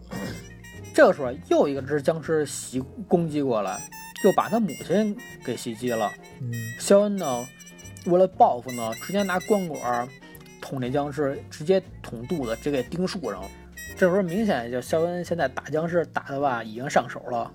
[0.92, 3.80] 这个时候又一个只僵尸袭攻击过来，
[4.22, 6.12] 就把他母亲给袭击了。
[6.40, 7.48] 嗯，肖恩呢，
[8.04, 10.06] 为了报复呢，直接拿光管
[10.70, 13.48] 捅那僵尸，直接捅肚子，直接给钉树上了。
[13.96, 17.50] 这时候明显就肖恩现在打僵尸打的吧，已经上手了，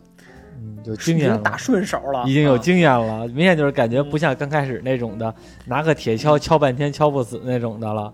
[0.60, 5.34] 嗯，有经验经打，顺手了，已经有啊经验了，明显就是感觉不像刚开始那种的，
[5.66, 8.14] 拿个铁锹敲半天敲不死那种的了。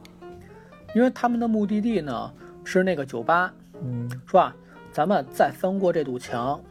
[0.94, 2.32] 因为他们的目的地呢
[2.64, 4.56] 是那个酒吧，嗯是吧？
[4.92, 6.62] 咱们再翻过这堵墙，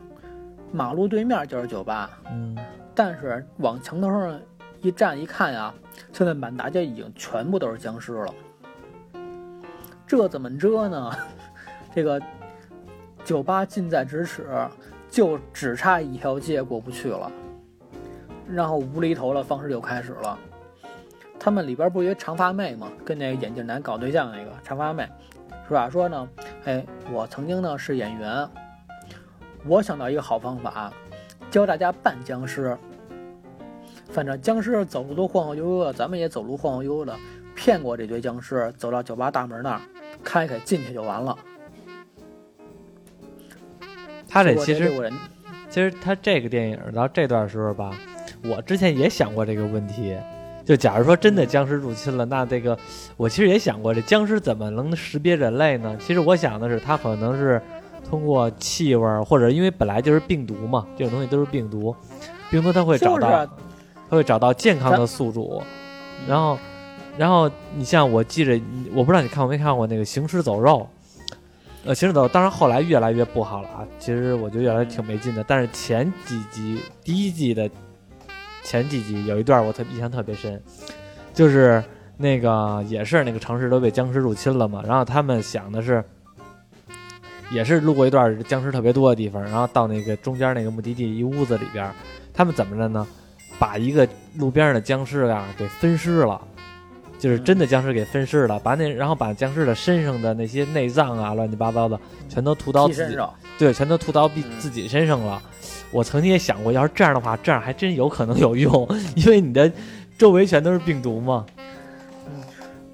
[0.71, 2.11] 马路对面就是酒吧。
[2.31, 2.57] 嗯，
[2.95, 4.41] 但是往墙头上
[4.83, 5.73] 一站一看呀，
[6.13, 8.35] 现在满大街已经全部都是僵尸了。
[10.07, 11.13] 这怎么遮呢？
[11.95, 12.21] 这个
[13.25, 14.47] 酒吧近在咫尺，
[15.11, 17.31] 就只差一条街过不去了。
[18.49, 20.39] 然后无厘头的方式就开始了。
[21.39, 22.89] 他们里边不有一长发妹吗？
[23.05, 25.09] 跟那个眼镜男搞对象那个长发妹，
[25.69, 25.89] 是吧？
[25.89, 26.29] 说呢，
[26.65, 28.49] 哎，我曾经呢是演员，
[29.67, 30.93] 我想到一个好方法，
[31.51, 32.77] 教大家扮僵尸。
[34.13, 37.17] 反正僵尸走路都晃晃悠悠的，咱们也走路晃晃悠悠的，
[37.55, 39.81] 骗过这堆僵尸，走到酒吧大门那儿，
[40.25, 41.37] 开开进去就完了。
[44.29, 44.93] 他这其实
[45.69, 47.93] 其实他这个电影到这段时候吧，
[48.45, 50.17] 我之前也想过这个问题。
[50.63, 52.79] 就假如说真的僵尸入侵了，那这个
[53.17, 55.97] 我其实也想过，这僵尸怎么能识别人类呢？
[55.99, 57.61] 其实我想的是，它可能是
[58.09, 61.97] 通过气味儿，或者因为本来就是病毒嘛，这种东西都是病毒，
[62.51, 63.61] 病毒它会找到，就是
[64.11, 65.63] 啊它会找到健康的宿主，
[66.27, 66.59] 然后，
[67.17, 68.61] 然后你像我记着，
[68.93, 70.89] 我不知道你看过没看过那个《行尸走肉》。
[71.85, 73.87] 呃，行尸走肉，当然后来越来越不好了啊。
[74.01, 77.71] 其实我觉得越来越挺没劲的，但是前几集第一季的
[78.65, 80.61] 前几集有一段我特印象特别深，
[81.33, 81.83] 就是
[82.17, 86.05] 那个也是那个城市都被僵尸入侵了嘛，然后他们想的是，
[87.53, 91.91] 也是路过一段僵尸特别多的地方，然后到那个中间那个目的地一屋子里边，
[92.35, 93.07] 他们怎么着呢？
[93.61, 96.41] 把一个路边上的僵尸啊给分尸了。
[97.19, 104.59] 就是真的僵尸给分尸了，把那然后把僵尸的身上的那些内脏啊，乱七八糟的，全都涂到自己，身上，对，全都涂到自嗯。
[104.59, 105.43] 自己身上了。
[105.91, 109.71] 我曾经也想过，要是这样的话，这样还真有可能有用， 因为你的
[110.17, 111.45] 周围全都是病毒嘛。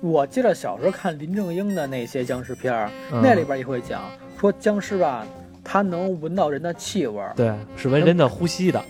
[0.01, 4.03] 我记得小时候看林正英的那些僵尸片儿，嗯、那里边也会讲
[4.41, 5.25] 说僵尸吧，
[5.63, 8.85] 它能闻到人的气味儿，对是闻人的呼吸的，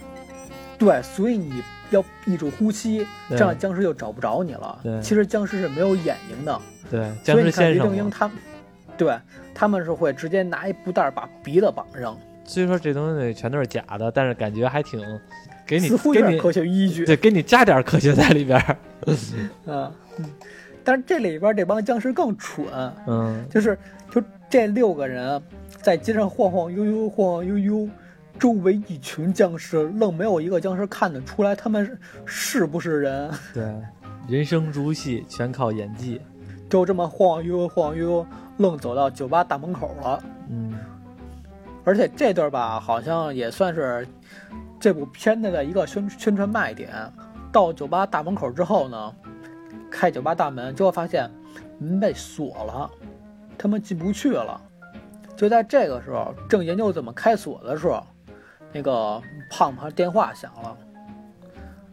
[0.79, 5.01] 对，所以你要闭住呼吸，这样僵尸就找不着你了对。
[5.01, 6.61] 其实僵尸是没有眼睛的，
[6.91, 7.75] 对僵尸所以你看。
[7.75, 8.37] 林正英他们，
[8.97, 9.19] 对
[9.55, 15.01] 他们是会直接拿一布袋把鼻子绑上，虽说这东西全都是假的，但是感觉还挺
[15.67, 17.05] 给你给你科学依据。
[17.05, 18.63] 对给你加点科学在里边。
[19.07, 19.17] 嗯，
[19.67, 19.93] 嗯
[20.85, 22.67] 但是这里边这帮僵尸更蠢，
[23.07, 23.77] 嗯，就是
[24.11, 25.43] 就这六个人
[25.83, 27.89] 在街上晃晃悠悠，晃晃悠悠，
[28.39, 33.75] 周围一群僵尸，愣没有一个僵尸看得出来他们是是不是人， 对，
[34.29, 36.21] 人生如戏，全靠演技。
[36.69, 38.27] 就这么晃晃悠悠，晃悠，
[38.59, 40.23] 愣走到酒吧大门口了。
[40.49, 40.75] 嗯，
[41.85, 44.07] 而且这段吧，好像也算是
[44.81, 46.91] 这部片子的一个宣宣传卖点。
[47.53, 49.15] 到酒吧大门口之后呢，
[49.91, 51.31] 开酒吧大门，结果发现
[51.79, 52.91] 门被锁了，
[53.57, 54.61] 他们进不去了。
[55.37, 58.05] 就在这个时候，正研究怎么开锁的时候，
[58.77, 60.77] 那个胖胖电话响了，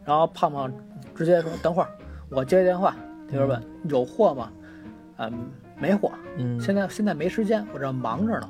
[0.04, 0.70] 然后胖胖
[1.16, 1.88] 直接说：“等会儿，
[2.30, 2.94] 我接电话。”
[3.32, 4.52] 那边问：“有货吗？”
[5.16, 6.12] 嗯，没货。
[6.38, 8.50] 嗯，现在现在没时间，我这忙着呢。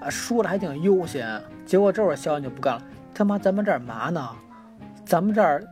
[0.00, 2.82] 啊，说的还挺悠闲，结果这会儿肖恩就不干了。
[3.12, 4.30] 他妈，咱们这儿嘛呢？
[5.04, 5.62] 咱们这儿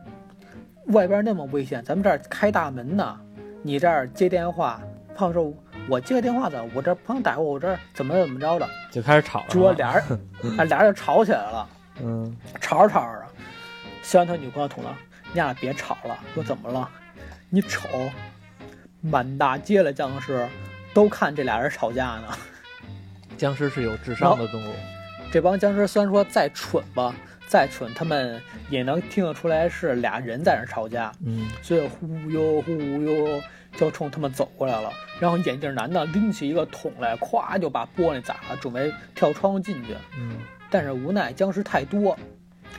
[0.89, 3.19] 外边那么危险，咱们这儿开大门呢，
[3.63, 4.79] 你这儿接电话。
[5.15, 5.51] 胖说
[5.89, 8.67] ：“我接个电话的，我这朋友打过，我这儿怎么怎么着的。
[8.91, 9.45] 就开始吵”了。
[9.49, 10.03] 结果俩人，
[10.59, 11.67] 啊，俩人就吵起来了，
[12.01, 13.27] 嗯，吵着吵着的，
[14.01, 14.97] 肖恩他女朋友捅了
[15.29, 16.89] ：“你俩别吵了。”说怎么了？
[17.49, 17.87] 你瞅，
[19.01, 20.47] 满大街的僵尸
[20.93, 22.37] 都看这俩人吵架呢。
[23.37, 24.73] 僵尸是有智商的动物。
[25.31, 27.13] 这帮僵尸虽然说再蠢吧，
[27.47, 33.41] 再蠢，他们也能听得出来是俩人在那吵架，嗯，所以忽悠忽悠
[33.75, 34.91] 就冲他们走过来了。
[35.19, 39.95] 然后眼镜男的拎起一个桶来，咵就把玻璃砸了，准备跳窗户进去。
[40.17, 40.37] 嗯，
[40.73, 42.17] 但是无奈僵尸太多，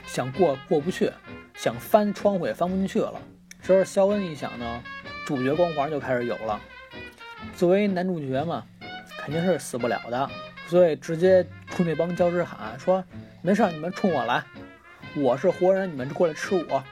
[0.05, 1.09] 想过过不去，
[1.53, 3.13] 想翻窗户也翻不进去了。
[3.61, 4.83] 这时候肖恩一想呢，
[5.25, 6.59] 主角光环就开始有了。
[7.55, 8.65] 作为男主角嘛，
[9.17, 10.29] 肯定是死不了的，
[10.67, 13.01] 所以直接冲那帮僵尸喊说
[13.41, 14.43] ：“没事儿，你们冲我来，
[15.15, 16.83] 我是活人，你们过来吃我，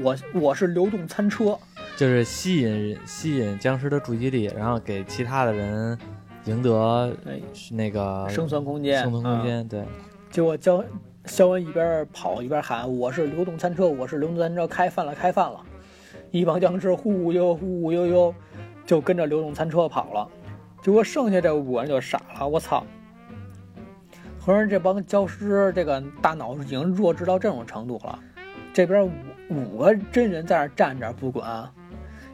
[0.00, 1.58] 我我是流动餐车。
[1.94, 5.98] 就是吸引吸引僵尸的注意力，然后给其他的人
[6.46, 7.38] 赢得哎，
[7.70, 9.68] 那个生存空间，生存空嗯间。
[9.68, 9.84] 对，
[10.30, 10.84] 结果肖
[11.24, 15.60] 肖恩一边跑一边喊：“我是流动餐车，我是流动餐车，开饭了，开饭了！”
[16.30, 18.34] 一帮僵尸忽忽悠忽忽悠悠，
[18.84, 20.28] 就跟着流动餐车跑了。
[20.82, 22.84] 结果剩下这五个人就傻了，我操！
[24.38, 28.18] 合着这帮僵尸这个大脑已经弱智到这种程度了。
[28.72, 29.12] 这边五
[29.48, 31.68] 五个真人在那站着不管，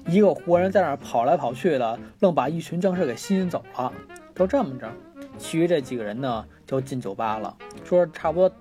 [0.09, 3.93] 一个活人在那跑来跑去的，愣把一群僵尸给吸引走了。
[4.35, 4.91] 就这么着，
[5.39, 7.57] 其余这几个人呢就进酒吧了。
[7.85, 8.55] 说差不多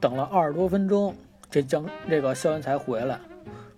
[0.00, 1.14] 等了二十多分钟，
[1.50, 3.18] 这僵这个肖恩才回来。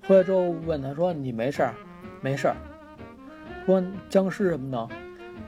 [0.07, 1.75] 回来之后问他说：“你没事儿？
[2.21, 2.57] 没事儿。”
[3.67, 4.89] 说僵尸什么的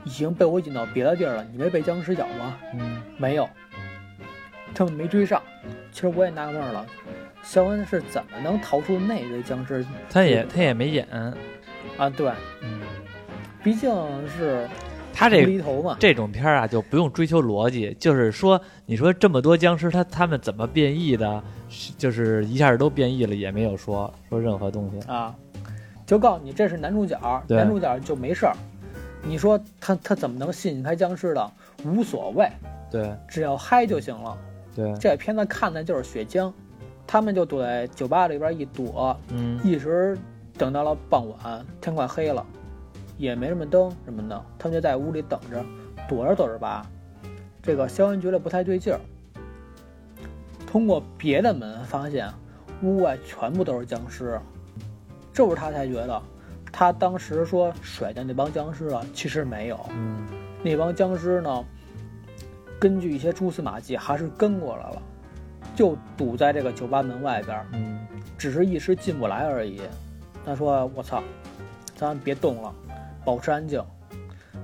[0.05, 2.57] 已经被我引到别的地儿了，你没被僵尸咬吗？
[2.73, 3.49] 嗯，没有，
[4.73, 5.41] 他们没追上。
[5.91, 6.85] 其实我也纳闷了，
[7.43, 11.07] 肖恩是怎么能逃出那堆僵尸他也他也没演。
[11.97, 12.09] 啊？
[12.09, 12.81] 对，嗯，
[13.63, 13.91] 毕竟
[14.27, 14.67] 是
[15.13, 15.45] 他这
[15.99, 21.43] 这种片儿啊，就不用追求逻辑，就是说，你说这么多僵尸，他他们怎么变异的？
[21.97, 25.07] 就是一下都变异了，也没有说说任何东西。
[25.07, 25.33] 啊，
[26.05, 28.55] 就告诉你这是男主角，男主角就没事儿。
[29.25, 31.51] 你说他他怎么能吸引开僵尸的？
[31.85, 32.49] 无所谓，
[32.91, 34.37] 对只要嗨就行了。
[34.75, 36.51] 对，这片子看的就是血浆，
[37.07, 40.17] 他们就躲在酒吧里边一躲，嗯一直
[40.57, 42.45] 等到了傍晚，天快黑了，
[43.17, 45.63] 也没什么灯什么的，他们就在屋里等着，
[46.07, 46.85] 躲着躲着吧，
[47.61, 48.99] 这个肖恩觉得不太对劲儿，
[50.65, 52.29] 通过别的门发现
[52.81, 54.39] 屋外全部都是僵尸，
[55.31, 56.21] 这时候他才觉得，
[56.71, 60.25] 他当时说甩掉那帮僵尸了，其实没有，嗯。
[60.63, 61.65] 那帮僵尸呢，
[62.79, 65.01] 根据一些蛛丝马迹还是跟过来了，
[65.75, 67.65] 就堵在这个酒吧门外边
[68.37, 69.81] 只是一时进不来而已。
[70.45, 71.21] 他说：“我操，
[71.95, 72.73] 咱别动了，
[73.23, 73.83] 保持安静，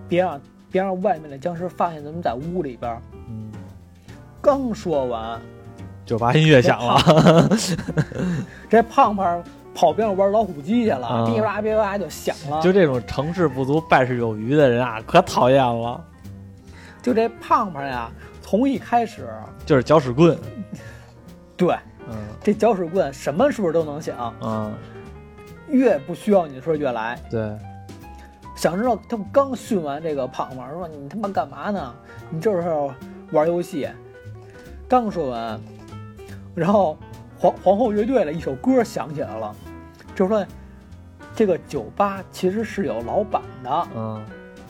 [0.08, 0.42] 别让
[0.72, 3.02] 别让外面的僵尸发现咱们在屋里边。
[3.28, 3.52] 嗯，”
[4.42, 5.40] 刚说完，
[6.06, 7.50] 酒吧音乐响了，
[8.70, 9.44] 这胖胖
[9.76, 12.62] 跑边上玩老虎机去了，啊哔啦哔啦就响了。
[12.62, 16.04] 就这种成事不足败事有余的人啊，可讨厌了。
[17.02, 19.30] 就这胖胖呀，从一开始，
[19.66, 20.38] 就是搅屎棍，
[21.56, 21.76] 对
[22.10, 24.74] 嗯这搅屎棍什么时候都能响，嗯，
[25.70, 27.18] 越不需要你的时候越来。
[27.30, 27.58] 对，
[28.60, 31.96] 想知道他们刚训完这个胖胖，说你他妈干嘛呢？
[32.30, 32.94] 你这时候
[33.32, 33.88] 玩游戏。
[34.86, 35.58] 刚说完，
[36.54, 36.98] 然后
[37.38, 39.56] 皇皇后乐队的一首歌响起来了，
[40.14, 40.46] 就说
[41.34, 44.22] 这个酒吧其实是有老板的，嗯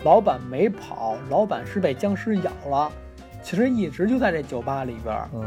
[0.04, 2.91] 老板没跑，老板是被僵尸咬了，
[3.41, 5.17] 其实一直就在这酒吧里边。
[5.34, 5.43] 嗯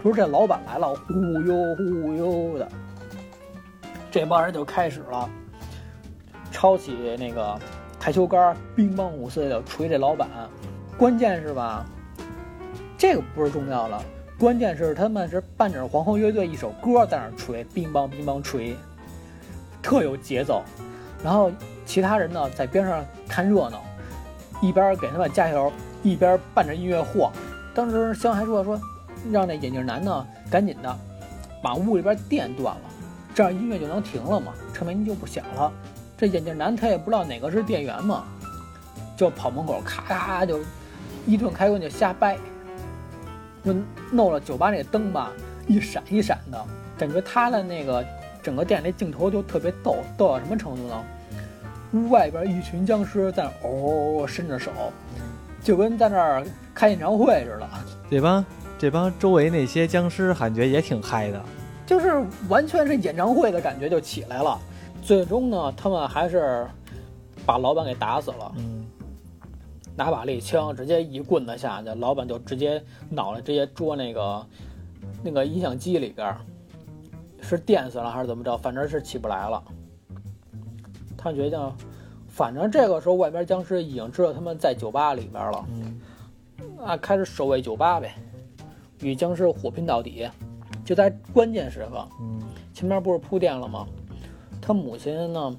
[0.00, 1.12] 说这老板来了，忽
[1.44, 2.68] 悠忽悠的，
[4.12, 5.28] 这帮人就开始了，
[6.52, 7.58] 抄起那个
[8.00, 10.26] 台球杆，乒乓五四的捶这老板。
[10.96, 11.84] 关键是吧，
[12.96, 14.02] 这个不是重要的，
[14.38, 18.74] 关键是他们是伴着皇后乐队一首歌在那儿捶，乒乓乒乓捶，
[19.82, 20.62] 特有节奏。
[21.22, 21.52] 然后
[21.84, 23.82] 其他人呢在边上看热闹，
[24.62, 25.70] 一边给他们加油，
[26.02, 27.30] 一边伴着音乐晃。
[27.74, 28.80] 当时香还说说，
[29.30, 30.98] 让那眼镜男呢赶紧的
[31.62, 32.82] 把屋里边电断了，
[33.34, 35.70] 这样音乐就能停了嘛，车门就不响了。
[36.20, 38.24] 这眼镜男他也不知道哪个是店员嘛，
[39.16, 40.60] 就跑门口咔咔就
[41.24, 42.36] 一顿开关就瞎掰，
[43.64, 43.74] 就
[44.12, 45.32] 弄了酒吧那灯吧
[45.66, 46.62] 一闪一闪的，
[46.98, 48.04] 感觉他的那个
[48.42, 51.02] 整个店那镜头就特别逗，逗到什么程度呢？
[51.94, 54.70] 屋外边一群僵尸在那哦伸着手，
[55.64, 57.68] 就跟在那儿开演唱会似的。
[58.10, 58.44] 这帮
[58.78, 61.42] 这帮周围那些僵尸感觉也挺嗨的，
[61.86, 64.60] 就是完全是演唱会的感觉就起来了。
[65.02, 66.66] 最终呢，他们还是
[67.44, 68.86] 把老板给打死了，嗯
[69.96, 74.46] 拿把猎枪直接一棍子下去，老板就直接脑袋直接捉那个
[75.22, 76.40] 那个音响机里边儿，
[77.42, 78.56] 是电死了还是怎么着？
[78.56, 79.62] 反正是起不来了。
[81.18, 81.72] 他决定，
[82.28, 86.00] 反正这个时候外边僵尸已经知道他们在酒吧里边了，嗯
[86.82, 88.14] 啊，开始守卫酒吧呗，
[89.00, 90.28] 与僵尸火拼到底。
[90.82, 92.40] 就在关键时刻，嗯
[92.72, 93.86] 前面不是铺垫了吗？
[94.60, 95.56] 他母亲呢，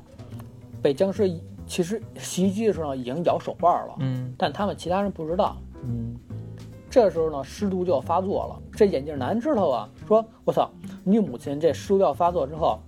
[0.82, 1.32] 被僵尸
[1.66, 5.58] 其实袭击的时候呢已经咬手腕了，嗯但他们其他人不知道。
[5.84, 6.16] 嗯
[6.90, 8.62] 这时候呢，尸毒就要发作了。
[8.74, 10.70] 这眼镜男知道啊，说：“我操，
[11.06, 12.80] 你母亲这尸毒要发作之后，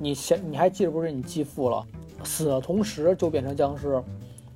[0.00, 1.86] 你想你还记得不是你继父了？
[2.24, 4.02] 死的同时就变成僵尸，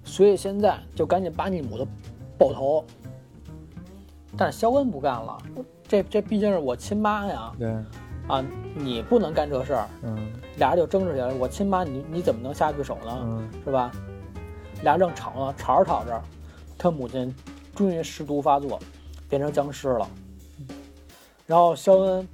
[0.03, 1.87] 所以现在就赶紧把你母的
[2.37, 2.85] 爆头。”
[4.37, 5.39] 但是肖恩不干了，
[5.87, 7.73] 这这毕竟是我亲妈呀，对，
[8.29, 9.89] 啊，你不能干这事儿。
[10.03, 11.33] 嗯俩人就争执起来。
[11.35, 13.19] 我亲妈，你你怎么能下得去手呢？
[13.23, 13.91] 嗯是吧？
[14.83, 16.23] 俩人正吵呢，吵着吵着，
[16.79, 17.35] 他母亲
[17.75, 18.79] 终于尸毒发作，
[19.29, 20.09] 变成僵尸了。
[21.47, 22.29] 然后肖恩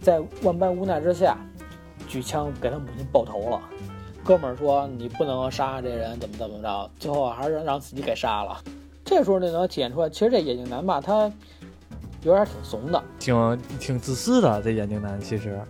[0.00, 1.36] 在万般无奈之下，
[2.08, 3.60] 举枪给他母亲爆头了。
[4.24, 8.56] 哥们儿说：“你不能杀这人，怎么怎么着？”最后还是让自己给杀了。
[9.04, 11.30] 这时候就能体现出来，其实这眼镜男吧，他
[12.22, 13.02] 有点挺怂的。
[13.18, 15.60] 挺挺自私的这眼镜男，其实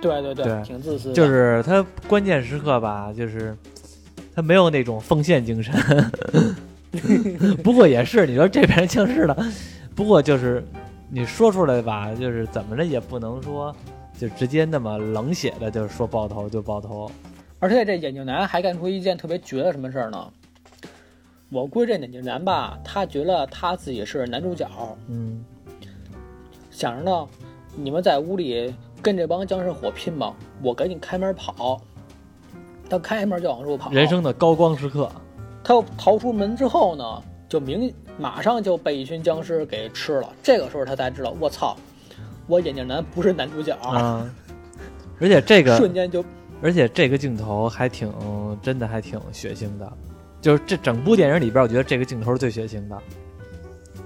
[0.00, 1.14] 对对对，对挺自私的。
[1.14, 3.56] 就是他关键时刻吧，就是
[4.34, 5.74] 他没有那种奉献精神。
[7.62, 9.36] 不过也是，你说这边僵尸了，
[9.94, 10.64] 不过就是
[11.10, 13.74] 你说出来吧，就是怎么着也不能说
[14.18, 17.10] 就直接那么冷血的，就是说爆头就爆头。
[17.58, 20.32] 而且这眼镜男还干出一件特别绝的什么事儿呢？
[21.48, 24.68] 我估计这眼镜男吧，他觉得他自己是男主角，
[25.08, 25.44] 嗯
[26.76, 27.26] 想着呢，
[27.74, 31.80] 你们在屋里跟这帮僵尸火拼吧，我赶紧开门跑。
[32.86, 35.10] 他开门就往出跑，人生的高光时刻，
[35.64, 40.30] 他逃出门之后呢，就明马上就被一群僵尸给吃了。
[40.42, 41.74] 这个时候他才知道，我操，
[42.46, 44.30] 我眼镜男不是男主角，啊，
[45.18, 46.22] 而且这个 瞬间就
[46.60, 48.12] 而且这个镜头还挺
[48.60, 49.90] 真的，还挺血腥的。
[50.42, 53.02] 就是这整部电影里边，我觉得这个镜头是最血腥的。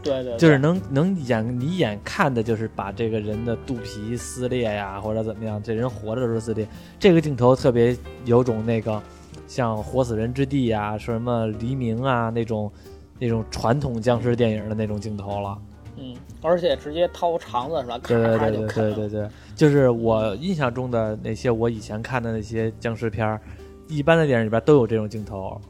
[0.03, 6.67] 对对，就是能能眼你眼看的，就是把这个人的肚皮撕裂呀，或者怎么样，这人活着的时候撕裂。
[6.99, 9.03] 这个镜头特别有种那个
[9.47, 12.73] 像《活死人之地》呀，说什么黎明啊那种
[13.19, 15.59] 那种传统僵尸电影的那种镜头了。
[15.97, 17.99] 嗯，而且直接掏肠子是吧？
[17.99, 23.39] 对对对对对对，就是我印象中的那些我以前看的那些僵尸片儿，
[23.87, 25.61] 一般的电影里边都有这种镜头。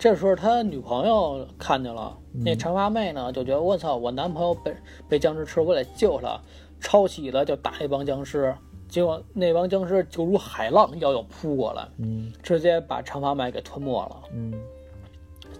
[0.00, 4.74] 这时候他女朋友看见了，那长发妹呢就觉得我操，我男朋友被
[5.06, 6.40] 被僵尸吃，我得救他，
[6.80, 8.54] 抄起了就打那帮僵尸，
[8.88, 14.54] 结果那帮僵尸就如海浪一样扑过来，嗯，直接把长发妹给吞没了，嗯，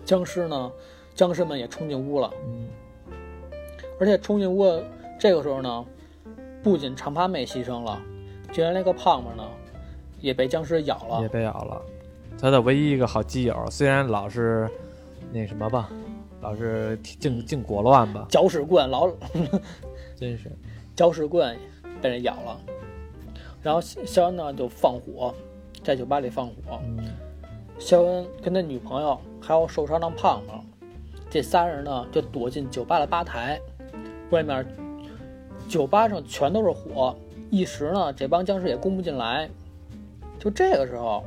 [0.06, 0.72] 僵尸呢，
[1.14, 2.66] 僵尸们也冲进屋了，嗯，
[4.00, 4.64] 而且冲进屋
[5.18, 5.84] 这个时候呢，
[6.62, 8.00] 不仅长发妹牺牲了，
[8.50, 9.44] 就连那个胖胖呢，
[10.18, 11.82] 也被僵尸咬了，也被咬了。
[12.40, 14.66] 他的唯一一个好基友，虽然老是
[15.30, 15.90] 那什么吧，
[16.40, 19.06] 老是净净裹乱吧，搅屎棍老，
[20.16, 20.50] 真是
[20.96, 21.54] 搅屎棍
[22.00, 22.58] 被人咬了。
[23.62, 25.34] 然后肖恩呢就放火，
[25.84, 26.80] 在酒吧里放火。
[27.78, 30.64] 肖恩跟他女朋友还有受伤的胖胖，
[31.28, 33.60] 这仨人呢就躲进酒吧的吧台，
[34.30, 34.66] 外面
[35.68, 37.14] 酒吧上全都是火，
[37.50, 39.46] 一时呢这帮僵尸也攻不进来。
[40.38, 41.22] 就这个时候。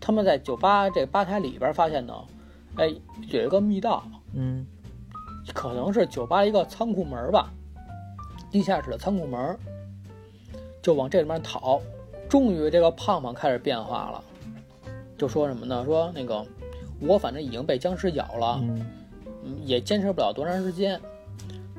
[0.00, 2.14] 他们在酒吧这吧台里边发现呢，
[2.76, 2.88] 哎，
[3.28, 4.66] 有一个密道，嗯，
[5.52, 7.52] 可能是酒吧一个仓库门吧，
[8.50, 9.56] 地下室的仓库门，
[10.80, 11.80] 就往这里面逃。
[12.28, 14.24] 终于，这个胖胖开始变化了，
[15.18, 15.84] 就说什么呢？
[15.84, 16.46] 说那个
[17.00, 18.86] 我反正已经被僵尸咬了，嗯，
[19.64, 20.98] 也坚持不了多长时间，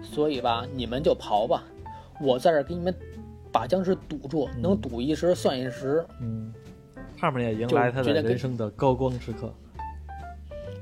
[0.04, 1.64] 所以吧，你们就刨吧，
[2.22, 2.94] 我在这给你们
[3.52, 6.54] 把僵尸堵住，能堵一时算一时，嗯。
[7.22, 9.54] 上面也迎来他的人生的高光时刻。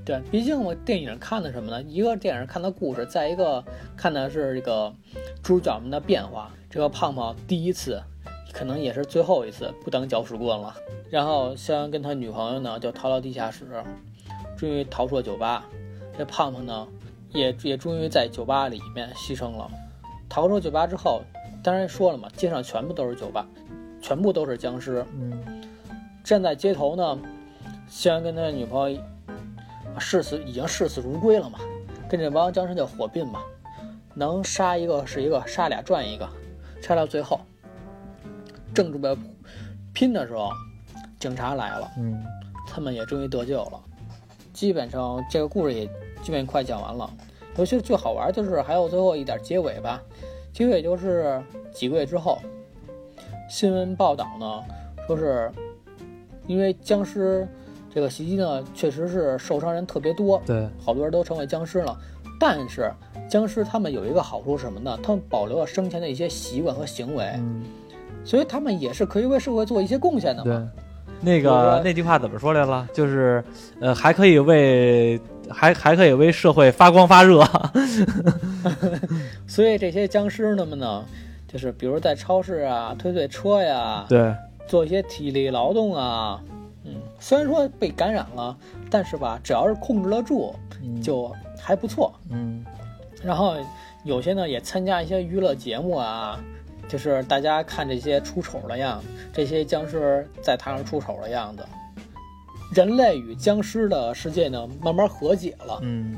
[0.05, 1.83] 对，毕竟我电影看的什么呢？
[1.83, 3.61] 一个电影看的故事，再一个
[3.97, 4.91] 看的是这个
[5.43, 6.49] 主角们的变化。
[6.69, 8.01] 这个胖胖第一次，
[8.53, 10.73] 可能也是最后一次不当搅屎棍了。
[11.09, 13.65] 然后肖恩跟他女朋友呢，就逃到地下室，
[14.57, 15.65] 终于逃出了酒吧。
[16.17, 16.87] 这胖胖呢，
[17.33, 19.69] 也也终于在酒吧里面牺牲了。
[20.29, 21.21] 逃出酒吧之后，
[21.61, 23.45] 当然说了嘛，街上全部都是酒吧，
[24.01, 25.05] 全部都是僵尸。
[25.13, 25.58] 嗯。
[26.29, 27.19] 站在街头呢，
[27.87, 29.01] 肖恩跟他女朋友
[29.97, 31.57] 视死已经视死如归了嘛，
[32.07, 33.41] 跟这帮僵尸就火并嘛，
[34.13, 36.29] 能杀一个是一个，杀俩赚一个，
[36.83, 37.41] 杀到最后，
[38.75, 39.17] 正准备
[39.91, 40.51] 拼的时候，
[41.19, 42.23] 警察来了，嗯，
[42.67, 43.81] 他们也终于得救了，
[44.53, 45.89] 基本上这个故事也
[46.21, 47.11] 基本快讲完了，
[47.57, 49.99] 尤其是最好玩就是还有最后一点结尾吧，
[50.53, 52.37] 结尾就是几个月之后，
[53.49, 54.63] 新闻报道呢
[55.07, 55.51] 说是。
[56.49, 57.47] 因为僵尸
[57.93, 61.95] 这个袭击呢，确实是受伤人特别多，对，好多人都成为僵尸了。
[62.39, 62.91] 但是
[63.29, 64.97] 僵尸他们有一个好处是什么呢？
[65.03, 67.61] 他们保留了生前的一些习惯和行为，嗯，
[68.25, 70.51] 所以他们也是可以为社会做一些贡献的嘛。
[70.51, 72.87] 对，那个那句话怎么说来了？
[72.91, 73.43] 就是
[73.79, 75.21] 呃，还可以为
[75.51, 77.45] 还还可以为社会发光发热。
[79.45, 81.05] 所以这些僵尸他们呢，
[81.47, 84.33] 就是比如在超市啊推推车呀，对。
[84.69, 86.39] 做一些体力劳动啊，
[86.85, 88.55] 嗯，虽然说被感染了，
[88.87, 90.53] 但是吧，只要是控制得住，
[91.01, 92.63] 就还不错，嗯。
[93.23, 93.55] 然后
[94.03, 96.39] 有些呢也参加一些娱乐节目啊，
[96.87, 101.65] 就是大家看这些出丑的样子，这些僵尸在台上出丑的样子，
[102.71, 106.15] 人类与僵尸的世界呢慢慢和解了，嗯，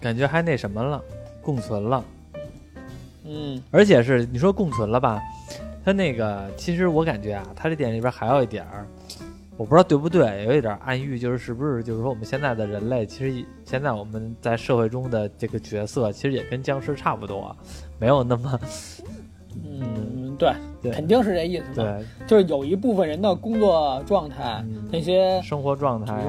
[0.00, 1.00] 感觉还那什么了，
[1.42, 2.04] 共存了，
[3.26, 5.22] 嗯，而且是你说共存了吧？
[5.86, 8.84] 他那个，其实我感觉啊，他这电影里边还有一点儿，
[9.56, 17.56] 我不知道对不对，有一点暗喻，就是是不是就是说我们现在的人类，其实现在我们在社会中的这个角色，其实也跟僵尸差不多，
[18.00, 18.60] 没有那么，
[19.64, 21.66] 嗯，对，对，肯定是这意思。
[21.76, 26.20] 对，就是有一部分人的工作状态，那些生活状态，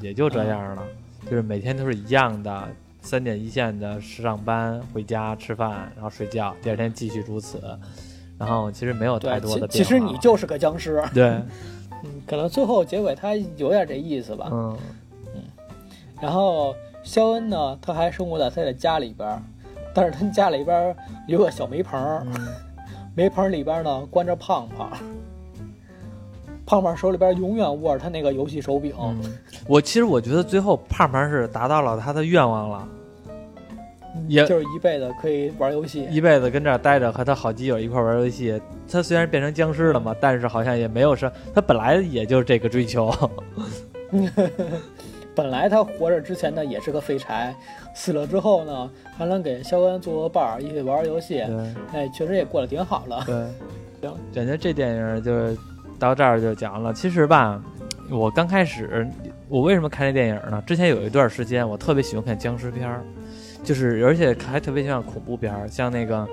[0.00, 0.82] 也就这样了，
[1.30, 2.68] 就是每天都是一样的，
[3.02, 7.62] 三点一线的上班、回家吃饭，然后睡觉，第二天继续如此。
[8.38, 9.66] 然后其实没有太多的。
[9.68, 11.02] 其实你就是个僵尸。
[11.14, 11.24] 对，
[12.04, 14.48] 嗯，可能最后结尾他有点这意思吧。
[14.50, 14.76] 嗯
[15.34, 15.42] 嗯。
[16.20, 19.42] 然后肖恩呢，他还生活在他的家里边，
[19.94, 20.94] 但是他家里边
[21.26, 22.26] 有个小煤棚，
[23.14, 24.90] 煤棚里边呢关着胖胖。
[26.68, 32.88] 胖胖手里边永远握着他那个游戏手柄，嗯，我其实我觉得最后胖胖是达到了他的愿望了，
[34.28, 36.06] 也就是一辈子可以玩游戏。
[36.10, 38.60] 一辈子跟这儿待着，和他好基友一块玩游戏。
[38.90, 43.12] 他虽然变成僵尸了嘛，但是好像也没有什，他本来也就是这个追求。
[45.34, 47.54] 本来他活着之前呢也是个废柴，
[47.94, 53.22] 死了之后呢还能给肖恩做个伴儿，一起玩游戏，对哎，确实也过得挺好的。
[53.26, 53.34] 对，
[54.00, 55.54] 行，感觉这电影就是
[55.98, 56.94] 到这儿就讲了。
[56.94, 57.62] 其实吧，
[58.10, 59.06] 我刚开始
[59.48, 60.62] 我为什么看这电影呢？
[60.66, 63.04] 之前有一段时间我特别喜欢看僵尸片儿，
[63.66, 66.26] 就是而且还特别像恐怖片儿，像那个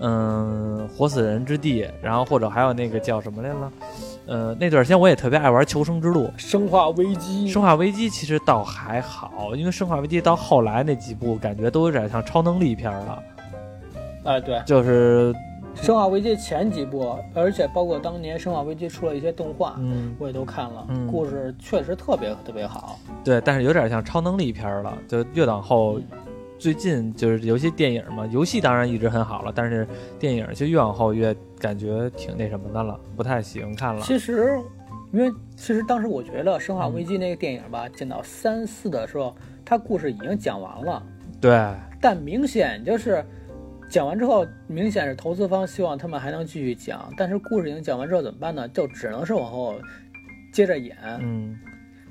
[0.00, 3.72] 嗯《活死人之地》，然后或者还有那个叫什么来了？
[4.26, 6.26] 呃，那段时间我也特别爱玩《求生之路》。
[6.36, 13.22] 生化危机，生化危机其实倒还好，因为生化危机到后来那几部感觉都有点像超能力片儿了，
[14.24, 15.34] 哎，对，就是
[15.74, 23.00] 生化危机前几部，而且包括当年生化危机出了一些动画，嗯，我也都看了，嗯故事确实特别特别好。
[23.24, 25.98] 对，但是有点像超能力片儿了，就越往后，
[26.60, 29.88] 最近就是游戏电影嘛，游戏当然一直很好了，但是
[30.18, 34.02] 电影就越往后越感觉挺那什么的了，不太喜欢看了。
[34.02, 34.58] 其实，
[35.10, 39.34] 因为其实当时我觉得《生化危机》那个电影吧，剪到三四的时候，
[39.64, 41.02] 它故事已经讲完了，
[41.40, 41.50] 对，
[41.98, 43.24] 但明显就是
[43.88, 48.68] 讲完之后，明显是投资方希望他们还能继续讲，但是故事已经讲完之后怎么办呢？
[48.68, 49.76] 就只能是往后
[50.52, 51.58] 接着演，嗯，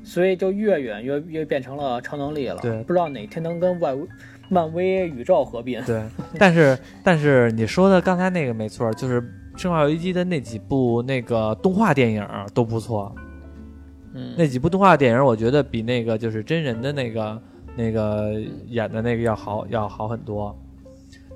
[0.03, 2.57] 所以就越远越越变成了超能力了。
[2.63, 3.93] 对不知道哪天能跟外
[4.49, 5.81] 漫威宇宙合并。
[5.85, 6.03] 对，
[6.37, 9.21] 但是但是你说的刚才那个没错，就是
[9.55, 13.13] 《生化危机》的那几部那个动画电影都不错，
[14.13, 17.41] 嗯，那几部动画电影我觉得比那个就是真人的那个
[17.75, 18.33] 那个
[18.67, 20.57] 演的那个要好要好很多。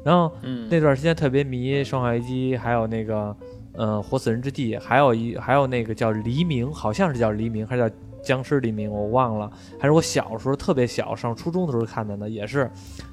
[0.03, 3.33] 然后嗯那段时间特别迷《生化危机》，还有那个
[3.73, 7.89] 嗯《活死人之地》，还有一还有那个叫《黎明》，好像是叫《黎明》还是叫
[8.23, 9.51] 《僵尸黎明》，我忘了。
[9.77, 12.69] 还是我小时候特别小，上初中的时候看的呢，也是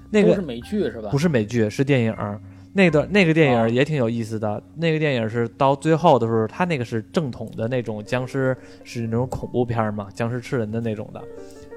[0.09, 1.09] 那个都是美剧是吧？
[1.11, 2.41] 不是美剧，是电影儿。
[2.73, 4.63] 那个那个电影也挺有意思的。
[4.77, 11.21] 那个电影是到最后的时候，他那个是正统的那种僵尸，是那种恐怖片嘛，僵尸吃人的那种的。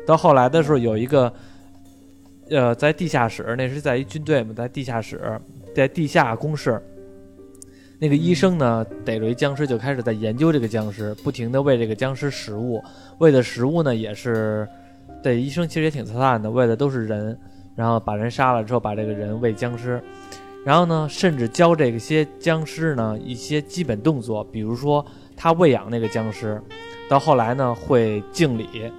[0.05, 1.33] 到后来的时候，有一个，
[2.49, 5.19] 呃，在地下室，那是在一军队嘛，在地下室，
[5.73, 6.79] 在地下工事。
[8.03, 12.83] 那个医生呢，逮着一僵尸，就开始在研究这个僵尸，不停的喂这个僵尸食物。
[13.19, 14.67] 喂的食物呢，也是，
[15.23, 17.39] 对医生其实也挺惨的，喂的都是人。
[17.75, 20.03] 然后把人杀了之后，把这个人喂僵尸，
[20.65, 25.05] 然后呢，甚至教这些僵尸呢一些基本动作，比如说
[25.37, 26.61] 他喂养那个僵尸，
[27.09, 28.91] 到后来呢会敬礼，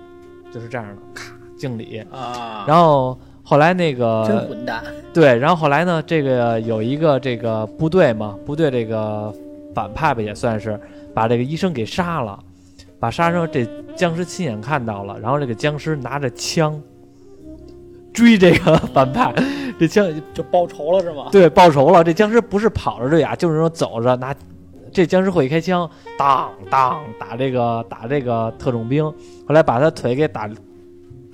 [0.51, 2.03] 就是这样的，咔敬礼。
[2.11, 4.83] 啊，然后后来那个真个混蛋。
[5.13, 9.33] 对，然后后来呢，这个有一个这个部队嘛，部队这个
[9.75, 10.81] 反派吧也算是
[11.15, 12.37] 把这个医生给杀了，
[12.99, 13.65] 把杀生这
[13.95, 16.83] 僵尸亲眼看到了，然后这个僵尸拿着枪
[18.13, 19.33] 追这个反派，
[19.79, 21.27] 这枪就报仇了是吗？
[21.31, 22.03] 对，报仇了。
[22.03, 24.35] 这僵尸不是跑着追啊，就是说走着拿。
[24.93, 30.49] 这僵尸会开枪，当当打这个打这个特种兵，后来把他腿给打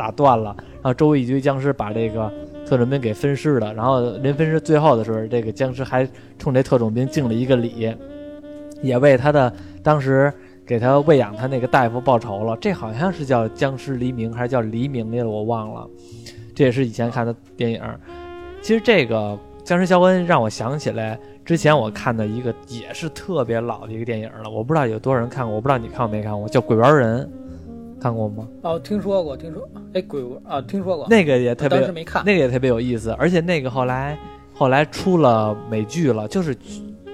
[0.00, 2.32] 打断了，然后周围一堆僵尸把这个
[2.64, 3.74] 特种兵给分尸了。
[3.74, 7.94] 然后临分尸最后的时候，这个僵尸还冲这特种兵敬了一个礼，
[8.80, 10.32] 也为他的当时
[10.64, 12.56] 给他喂养他那个大夫报仇了。
[12.58, 15.86] 这好像是叫《僵尸黎明》还是叫《黎明》来了，我忘了。
[16.54, 17.82] 这也是以前看的电影。
[18.62, 19.16] 其实这个
[19.62, 27.20] 《僵尸肖恩》让我想起来之前我看的一个也是特别老的一个电影了，我不知道有多少人看过，我不知道你看过没看过，叫《鬼玩人》，
[28.00, 28.48] 看过吗？
[28.62, 32.24] 哦，听说过，听说，哎，鬼屋啊，听说过，那个也特别当时没看。
[32.24, 34.18] 那个也特别有意思，而且那个后来
[34.54, 36.56] 后来出了美剧了，就是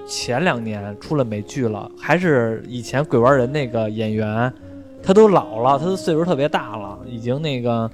[0.07, 4.51] 前两年出了美剧了，还是以前鬼玩人那个演员，
[5.03, 7.91] 他都老了，他的岁数特别大了，已经那个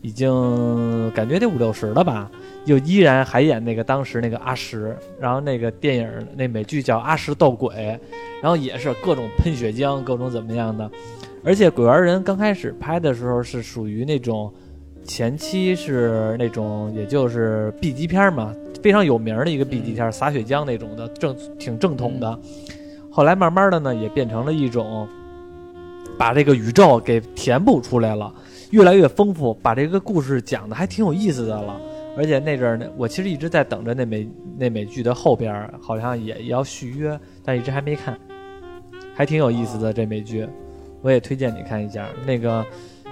[0.00, 2.30] 已经感觉得五六十了吧，
[2.64, 7.74] 又依然还演那个当时那个阿石，然后那个电影那美剧叫《阿石斗鬼》，
[8.40, 10.88] 然后也是各种喷血浆，各种怎么样的，
[11.46, 14.52] 而且鬼玩人刚开始拍的时候是属于那种。
[15.04, 22.36] 前期是那种，也就是 B 级片嘛，非常有名的一个 B 级片，洒血浆那种的，正挺正统的。
[23.08, 25.06] 后来慢慢的呢，也变成了一种，
[26.18, 28.34] 把这个宇宙给填补出来了，
[28.72, 31.80] 越来越丰富，把这个故事讲的还挺有意思的了。
[32.16, 34.28] 而且那阵儿呢，我其实一直在等着那美
[34.58, 38.18] 那美剧的后边，好像也也要续约，但一直还没看，
[39.14, 40.48] 还挺有意思的这美剧，
[41.02, 42.08] 我也推荐你看一下。
[42.26, 42.64] 那个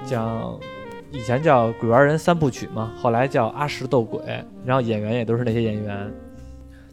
[0.07, 0.59] 叫。
[1.13, 4.21] 以前叫《鬼玩人三部曲》嘛，后来叫《阿石斗鬼》，
[4.65, 6.11] 然后演员也都是那些演员。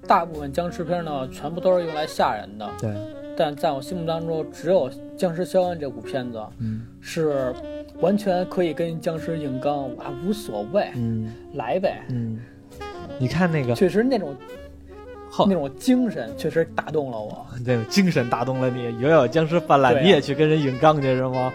[0.06, 2.70] 大部分僵尸片呢，全部都是用来吓人的。
[2.80, 2.96] 对，
[3.36, 4.88] 但在我心目当中，只有
[5.18, 7.52] 《僵尸肖恩》这部片子嗯是
[8.00, 12.04] 完全可以跟僵尸硬刚，啊无所谓，嗯来呗。
[12.10, 12.39] 嗯，
[13.18, 14.36] 你看那个确实那种
[15.32, 21.53] 后那种精神确实打动了我那种精神打动了你，以后有僵尸泛滥，啊你也去跟人硬刚去是吗？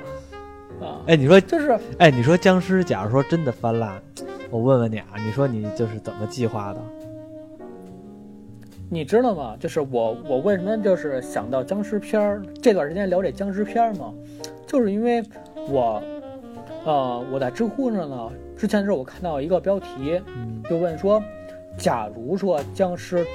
[0.80, 0.98] 啊。
[1.06, 4.00] 哎，你说，就是哎，你说僵尸，假如说真的泛滥，
[4.50, 6.80] 我问问你啊，你说你就是怎么计划的？
[8.88, 9.56] 你知道吗？
[9.58, 14.14] 就是我我为什么就是想到僵尸片儿，这段时间聊这僵尸片儿嘛，
[14.66, 15.22] 就是因为
[15.68, 16.00] 我，
[16.84, 21.20] 呃，我在知乎上呢，之前的时候我看到一个标题，嗯就问说，
[21.76, 23.26] 假如说僵尸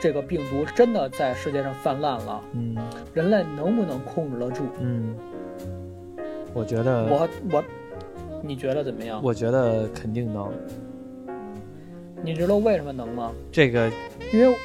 [0.00, 2.76] 这个病毒真的在世界上泛滥了，嗯
[3.12, 4.64] 人类能不能控制得住？
[4.80, 5.14] 嗯，
[6.54, 7.64] 我觉得，我我，
[8.42, 9.20] 你觉得怎么样？
[9.22, 10.50] 我觉得肯定能。
[12.22, 13.30] 你知道为什么能吗？
[13.52, 13.90] 这个，
[14.32, 14.56] 因为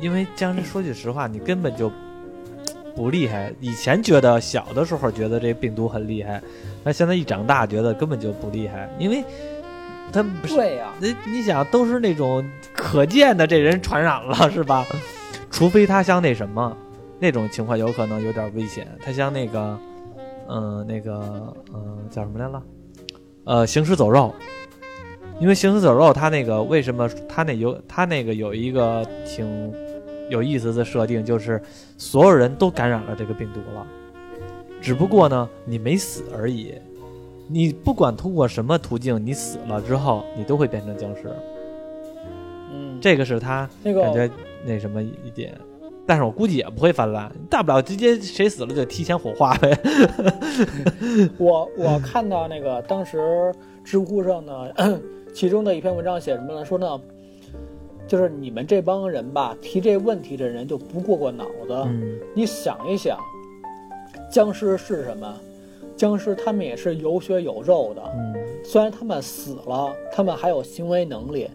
[0.00, 1.90] 因为僵尸说句实话，你根本就
[2.94, 3.52] 不厉害。
[3.60, 6.42] 以前觉得小的时候觉得这病毒很厉害，
[6.84, 9.24] 那现在一长大觉得根本就不厉害，因为
[10.12, 14.86] 他对呀、那你想都是那种可见的，这人传染了是吧？
[15.50, 16.76] 除非他像那什么
[17.18, 18.86] 那种情况，有可能有点危险。
[19.04, 19.78] 他像那个，
[20.48, 22.62] 嗯、那个，嗯、叫什么来了？
[23.44, 24.34] 呃，行尸走肉。
[25.40, 29.72] 因为行尸走肉，它那个为什么它那有它那个有一个挺
[30.30, 31.60] 有意思的设定，就是
[31.98, 33.84] 所有人都感染了这个病毒了，
[34.80, 36.72] 只不过呢你没死而已。
[37.46, 41.30] 你不管通过什么途径，你死了之后，你都会变成僵尸。
[42.72, 44.30] 嗯，这个是他那个感觉
[44.64, 45.56] 那什么一点，
[46.06, 49.78] 但是我估计也不会泛滥，大不了直接谁死了就提前火化呗。
[51.38, 54.70] 我我看到那个当时知乎上呢，
[55.34, 56.64] 其中的一篇文章写什么呢？
[56.64, 57.00] 说呢，
[58.08, 61.74] 就是你们这帮人吧，提这问题的人就不过过脑子。
[61.86, 63.18] 嗯你想一想，
[64.30, 65.34] 僵尸是什么？
[65.96, 68.34] 僵尸他们也是有血有肉的，嗯
[68.64, 71.48] 虽然他们死了，他们还有行为能力，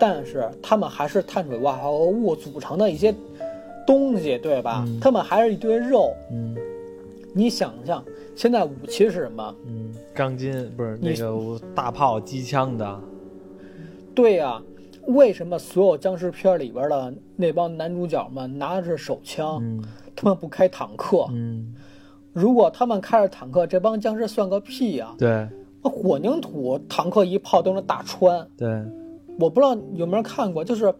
[0.00, 3.14] 但是他们还是碳水化合物组成的一些
[3.86, 4.84] 东西，对吧？
[4.86, 6.12] 嗯他们还是一堆肉。
[6.30, 6.56] 嗯
[7.32, 8.02] 你想想，
[8.34, 9.54] 现在武器是什么？
[9.66, 13.00] 嗯，钢筋不是那个大炮、机枪的，
[14.14, 14.60] 对呀、
[15.06, 19.84] 为什么所有僵尸片里边的那帮男主角们拿的是手枪，嗯
[20.16, 21.26] 他们不开坦克？
[21.30, 21.74] 嗯，
[22.36, 25.48] 如果他们开着坦克，这帮僵尸算个屁呀、对
[25.82, 28.46] 那混凝土坦克一炮都能打穿。
[28.58, 28.68] 对，
[29.38, 30.94] 我不知道有没有看过，就是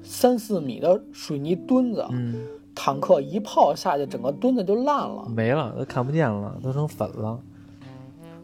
[0.00, 5.26] 三四米的水泥墩子，嗯，坦克一炮下去，整个墩子就烂了。
[5.28, 7.36] 没了，都看不见了，都成粉了。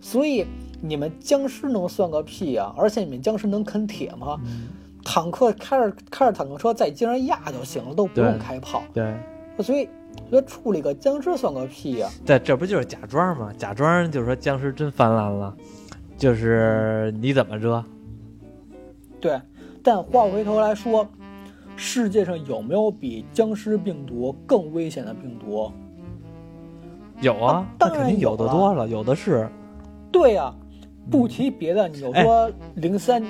[0.00, 0.44] 所以
[0.82, 4.36] 你们僵尸能算个屁呀、而且你们僵尸能啃铁吗？
[4.44, 4.68] 嗯
[5.02, 8.82] 坦克开着开着坦克车在街上压就行了，都不用开炮。
[8.92, 9.16] 对，
[9.60, 9.99] 所以我
[10.30, 13.52] 觉得处理个僵尸算个屁呀、对这不就是假装吗？
[13.58, 15.56] 假装就是说僵尸真泛滥了，
[16.16, 17.84] 就是你怎么着？
[19.20, 19.40] 对，
[19.82, 21.04] 但话回头来说，
[21.74, 25.72] 世界上有没有比僵尸病毒更危险的病毒？
[27.20, 29.48] 有啊啊，当那肯定有的多了，有的是。
[30.12, 30.54] 对呀、
[31.10, 33.20] 不提别的，你就哎说零三、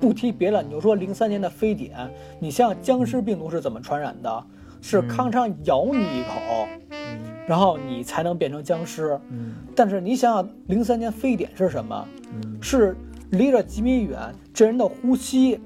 [0.00, 1.94] 不提别的，你就说零三年的非典，
[2.40, 4.46] 你像僵尸病毒是怎么传染的？
[4.86, 9.18] 是嗯康昌咬你一口，嗯然后你才能变成僵尸。
[9.30, 12.06] 嗯但是你想想，零三年非典是什么？
[12.34, 12.94] 嗯是
[13.30, 14.18] 离着几米远，
[14.52, 15.58] 这人的呼吸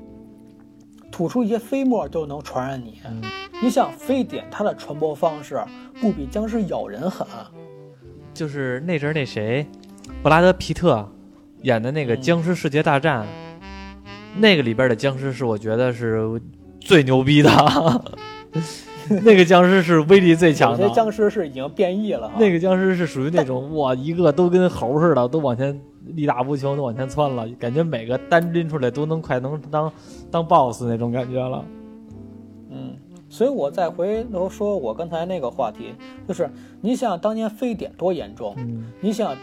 [1.10, 3.00] 吐出一些飞沫都能传染你。
[3.04, 3.20] 嗯，
[3.60, 5.60] 你想，非典它的传播方式
[6.00, 7.26] 不比僵尸咬人狠？
[8.32, 9.66] 就是那阵儿那谁，
[10.22, 11.10] 布拉德皮特
[11.62, 13.26] 演的那个《嗯僵尸世界大战》，
[14.36, 16.40] 那个里边的僵尸是我觉得是
[16.80, 17.50] 最牛逼的，
[19.24, 20.94] 那个僵尸是威力最强的些。
[20.94, 22.30] 僵尸是已经变异了。
[22.38, 29.92] 那个僵尸是属于那种哇，一个都跟猴似的，都往前力大无穷，都往前窜了，感觉每个单拎出来都能快能当
[30.30, 31.64] 当 boss 那种感觉了。
[32.70, 32.96] 嗯，
[33.28, 35.94] 所以我再回头说我刚才那个话题，
[36.26, 36.50] 就是
[36.80, 38.54] 你想当年非典多严重？
[38.58, 39.34] 嗯你想，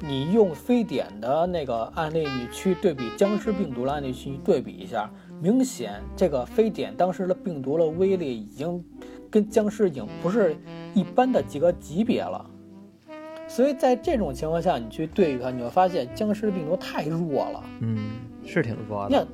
[0.00, 5.10] 你用非典的那个案例，你去对比僵尸病毒的案例去对比一下，
[5.40, 8.84] 明显这个非典当时的病毒的威力已经
[9.30, 10.56] 跟僵尸已经不是
[10.94, 12.44] 一般的几个级别了。
[13.46, 17.64] 所以在这种情况下，你去对比它，你会发现僵尸病毒太弱了。
[17.80, 17.98] 嗯，
[18.44, 19.26] 是挺弱的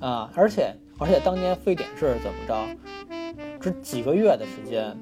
[0.00, 0.06] 那。
[0.06, 2.54] 啊，而且而且当年非典是怎么着？
[3.60, 4.96] 只几个月的时间，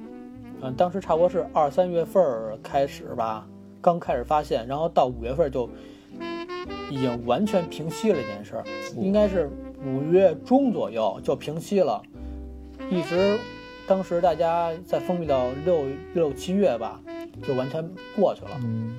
[0.61, 3.47] 嗯，当时差不多是二三月份儿开始吧，
[3.81, 5.69] 刚开始发现，然后到五月份就
[6.89, 8.63] 已经完全平息了这件事儿，
[8.97, 9.49] 应该是
[9.85, 12.01] 五月中左右就平息了，
[12.89, 13.37] 一直
[13.87, 16.99] 当时大家在封闭到六六七月吧，
[17.47, 18.51] 就完全过去了。
[18.63, 18.95] 嗯，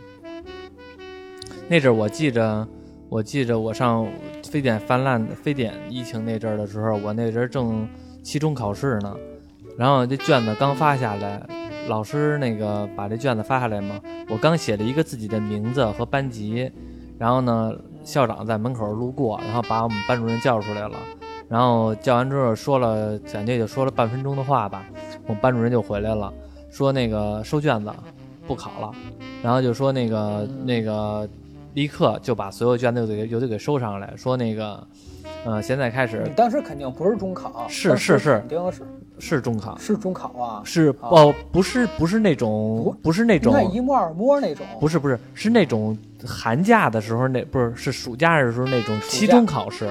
[1.68, 2.66] 那阵儿我记着，
[3.08, 4.06] 我记着我上
[4.44, 7.86] 非典泛滥、非典疫情那阵儿的时候，我那阵儿正
[8.22, 9.16] 期中考试呢，
[9.76, 11.46] 然后这卷子刚发下来，
[11.88, 16.70] 老师那个把这卷子发下来嘛，我刚写了一个自己的名字和班级，
[17.18, 17.72] 然后呢，
[18.10, 20.96] 校长在门口路过，然后把我们班主任叫出来了，
[21.48, 24.84] 然后叫完之后说了，感觉也就说了半分钟的话吧，
[25.28, 26.32] 我们班主任就回来了，
[26.70, 27.92] 说那个收卷子
[28.48, 28.92] 不考了，
[29.44, 31.28] 然后就说那个那个
[31.74, 34.84] 立刻就把所有卷子又得又得给收上来，说那个，
[35.44, 38.40] 呃，现在开始你当时肯定不是中考，是是是。
[38.40, 38.82] 肯定是。
[39.22, 41.10] 是中考，是中考啊，是啊。
[41.10, 44.64] 哦，不是不是那种不是那种该一摸二摸那种。
[44.80, 45.94] 不是不是是那种
[46.26, 49.88] 寒假的时候那不是是暑假的时候那种期中考试，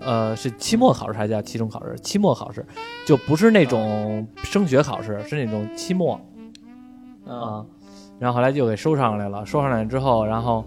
[0.00, 1.96] 呃是期末考试还叫期中考试？
[2.00, 2.64] 期末考试
[3.06, 6.20] 就不是那种升学考试，是那种期末
[7.26, 7.66] 嗯，啊。
[8.18, 10.64] 然后后来就给收上来了，收上来之后，然后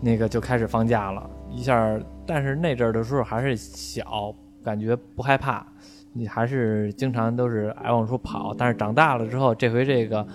[0.00, 1.98] 那个就开始放假了，一下。
[2.26, 5.66] 但是那阵儿的时候还是小，感觉不害怕，
[6.14, 8.54] 你还是经常都是爱往出跑。
[8.56, 10.26] 但是长大了之后，这回这个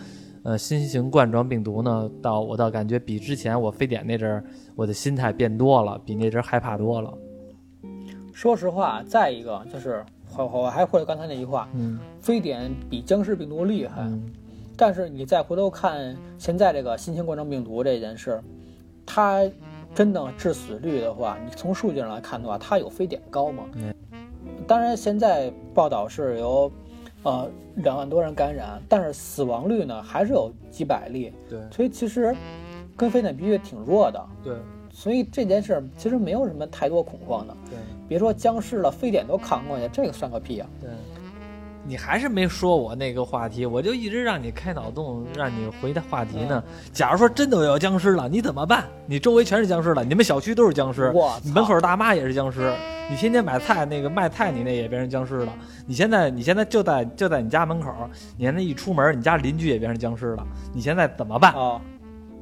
[0.43, 4.43] 呃新型冠状病毒呢，到我倒感觉比之前我非典那阵儿，
[4.75, 7.13] 我的心态变多了，比那阵儿害怕多了。
[8.33, 10.05] 说实话，再一个就是
[10.37, 14.01] 我我还回来刚才那句话，嗯非典比僵尸病毒厉害。
[14.01, 14.29] 嗯
[14.77, 18.41] 但是你再回头看现在这个新型冠状病毒这件事，
[19.05, 19.43] 它
[19.93, 23.65] 真的致死率的话，你从数据上来看的话，它有非典高吗？
[23.75, 23.93] 嗯
[24.65, 26.71] 当然，现在报道是有，
[27.23, 32.35] 呃，两万多人感染，但是死亡率呢还是有几百例，对所以其实
[32.95, 34.25] 跟非典比也挺弱的。
[34.43, 34.55] 对
[34.91, 37.55] 所以这件事其实没有什么太多恐慌的。
[37.69, 40.69] 对别说僵尸了，非典都扛过去，这个算个屁啊！
[40.81, 40.89] 对。
[41.85, 46.63] 你还是没说我那个话题，我就一直让你开脑洞，让你回答话题呢。
[46.91, 48.85] 假如说真的有僵尸了，你怎么办？
[49.05, 51.73] 你周围全是僵尸了，你们小区都是僵尸，我你门操！
[51.73, 52.73] 口大妈也是僵尸，
[53.09, 55.53] 你天天买菜那个卖菜你那也变成僵尸了。
[55.87, 57.91] 你现在你现在就在就在你家门口，
[58.37, 60.45] 你现在一出门，你家邻居也变成僵尸了。
[60.73, 61.53] 你现在怎么办？
[61.53, 61.81] 啊，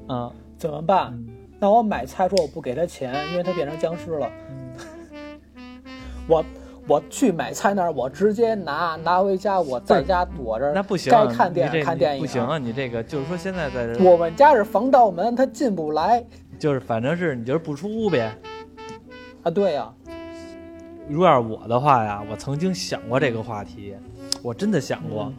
[0.10, 1.14] 嗯，怎么办？
[1.14, 4.30] 嗯那我买菜说我不给他钱，因为他变成僵尸了。
[4.52, 4.76] 嗯
[6.30, 6.46] 我
[6.88, 10.72] 我去买菜那儿，我直接拿拿回家，我在家躲着。
[10.74, 12.58] 那不行，该看电影看电影不行啊！
[12.58, 16.24] 你这个就是说现在在这，我们家是防盗门，他进不来
[16.58, 18.34] 就是反正是你就是不出屋呗。
[19.44, 19.52] 啊。
[19.52, 19.94] 对呀、
[21.10, 23.94] 如果要是我的话呀，我曾经想过这个话题，
[24.42, 25.34] 我真的想过，嗯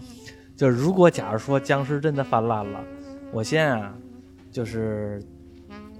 [0.55, 2.81] 就是如果假如说僵尸真的泛滥了，
[3.33, 3.95] 我先啊，
[4.51, 5.23] 就是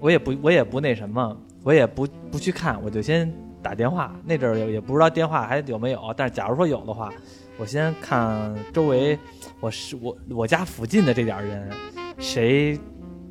[0.01, 4.13] 我也不我也不那什么，我也不不去看，我就先打电话。
[4.25, 7.09] 那阵儿也也不知道电话还有没有，但是假如说有的话，
[7.57, 9.17] 我先看周围
[9.59, 11.69] 我是我我家附近的这点儿人，
[12.17, 12.79] 谁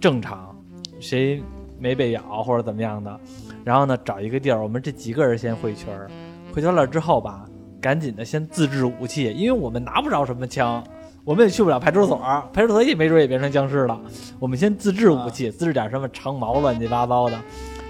[0.00, 0.56] 正常，
[1.00, 1.42] 谁
[1.78, 3.20] 没被咬或者怎么样的，
[3.64, 6.10] 然后呢找一个地儿，我们这几个人先汇群儿，
[6.52, 7.44] 汇群了之后吧，
[7.80, 10.82] 赶紧的先自制武器，因为我们拿不着什么枪。
[11.24, 12.16] 我们也去不了派出所，
[12.54, 14.00] 派出所也没准也变成僵尸了。
[14.38, 17.38] 我们先自制武器，自制点什么长矛乱七八糟的，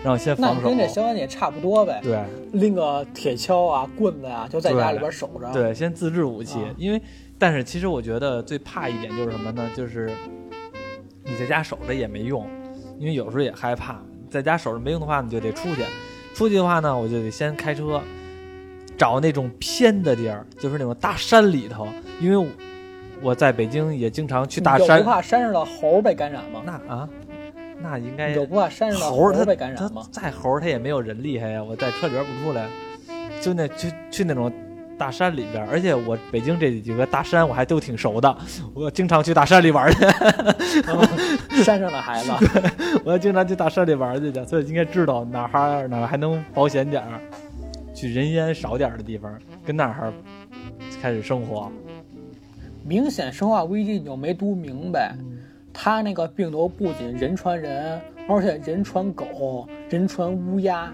[0.02, 0.78] 然后先防守那跟。
[0.78, 2.18] 这消防也差不多呗，对
[2.52, 7.00] 拎个铁锹啊、棍子啊、就在家里边守着。，对，先自制武器啊，因为
[7.38, 9.70] 但是其实我觉得最怕一点就是什么呢？
[9.76, 10.10] 就是
[11.24, 12.46] 你在家守着也没用，
[12.98, 14.00] 因为有时候也害怕。
[14.30, 15.82] 在家守着没用的话，你就得出去。
[16.34, 17.98] 出去的话呢，我就得先开车，
[18.96, 21.88] 找那种偏的地儿，就是那种大山里头，
[22.20, 22.46] 因为我
[23.22, 25.04] 我在北京也经常去大山不。
[25.06, 26.62] 怕山上的猴被感染吗？
[26.64, 27.08] 那啊，
[27.80, 30.02] 那应该你就不怕山上的猴儿他被感他染吗？
[30.10, 32.66] 再猴儿他也没有人厉害呀，我在车里边不出来，
[33.40, 34.52] 就那去去那种
[34.98, 38.36] 大山里边，而且我北京这几个大山我还都挺熟的，
[38.74, 42.32] 我经常去大山里玩儿去，山上的孩子，
[43.04, 47.20] 我经常去大山里玩儿去的，所以应该知道哪儿还哪儿还能保险点儿，
[47.94, 49.32] 去人烟少点儿的地方，
[49.64, 50.12] 跟那儿
[51.00, 51.70] 开始生活。
[52.84, 55.14] 明显生化危机你就没读明白。
[55.80, 60.92] 它那个病毒不仅人传人，而且人传狗、人传乌鸦。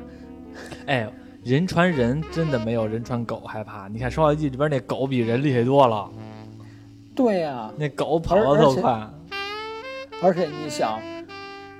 [0.85, 1.09] 哎，
[1.43, 6.11] 人传人真的没有人传狗害怕，你看《生化危机》里边那狗比人厉害多了，
[7.17, 9.09] 对呀、那狗跑得特快。
[10.23, 11.01] 而且你想，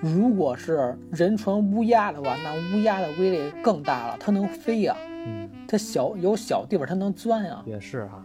[0.01, 4.97] 如果是人传乌鸦的话，那乌鸦的威力更大了，它能飞呀、
[5.27, 8.25] 嗯，它小有小地方它能钻呀、也是哈。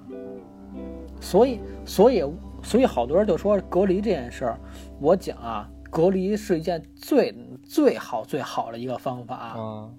[1.20, 2.24] 所以，所以，
[2.64, 4.60] 所以好多人就说隔离这件事儿，
[5.00, 7.34] 我讲啊，隔离是一件最
[7.64, 9.90] 最好最好的一个方法，啊，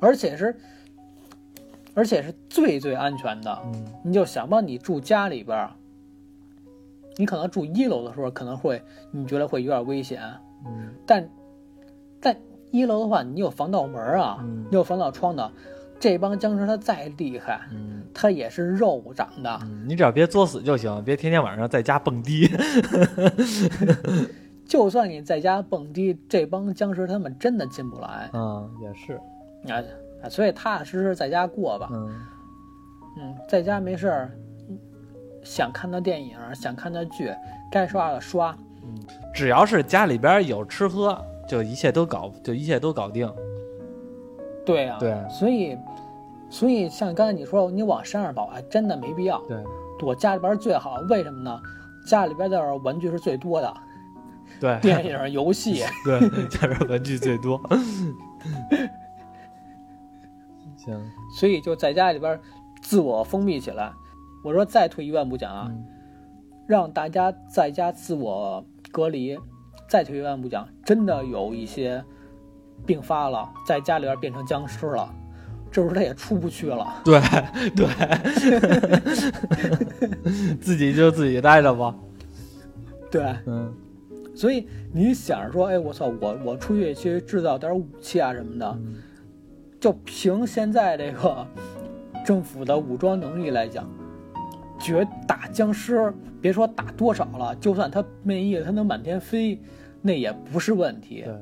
[0.00, 0.56] 而且是
[1.94, 3.58] 而且是最最安全的。
[3.64, 5.70] 嗯你就想吧，你住家里边儿，
[7.16, 10.22] 你可能住一楼的时候可能会你觉得会有点危险，
[10.66, 11.28] 嗯但
[12.20, 12.36] 在
[12.70, 15.52] 一楼的话，你有防盗门啊，嗯你有防盗窗的，
[16.00, 19.58] 这帮僵尸它再厉害，嗯它也是肉长的。
[19.62, 22.48] 嗯，你只要别作死就行，别天天晚上在家蹦迪。
[24.66, 29.14] 就算你在家蹦迪，这帮僵尸他们真的进不来嗯，也是。
[29.70, 29.82] 啊
[30.22, 30.28] 啊！
[30.28, 31.88] 所以踏踏实实在家过吧。
[31.92, 32.20] 嗯
[33.18, 34.30] 嗯，在家没事儿，
[35.42, 37.30] 想看的电影，想看的剧，
[37.70, 38.56] 该刷的刷。
[38.84, 38.94] 嗯
[39.34, 43.30] 只要是家里边有吃喝，就一切都搞，就一切都搞定。
[44.64, 45.76] 对啊、对所以，
[46.52, 49.56] 所以像刚才你说，你往山上跑，还真的没必要，对
[49.98, 50.96] 躲家里边最好。
[51.08, 51.58] 为什么呢？
[52.06, 53.74] 家里边的玩具是最多的，
[54.60, 55.82] 对电影、游戏。
[56.04, 57.58] 对，家边玩具最多。
[60.76, 62.38] 行，所以就在家里边
[62.82, 63.90] 自我封闭起来。
[64.44, 65.86] 我说再退一万步讲啊，嗯
[66.66, 69.38] 让大家在家自我隔离。
[69.88, 72.04] 再退一万步讲，真的有一些
[72.84, 75.12] 病发了，在家里边变成僵尸了，
[75.72, 77.02] 这时候他也出不去了。
[77.04, 77.20] 对
[77.74, 77.88] 对，
[80.60, 81.94] 自己就自己待着吧。
[83.10, 83.74] 对，嗯
[84.34, 88.96] 所以你想着说，哎，我操，我我出去去制造点武器啊什么的，嗯
[89.80, 91.46] 就凭现在这个
[92.24, 93.86] 政府的武装能力来讲，
[94.78, 99.60] 绝打僵尸，别说打多少了，就算他变异，他能满天飞，
[100.00, 101.22] 那也不是问题。
[101.26, 101.34] 对，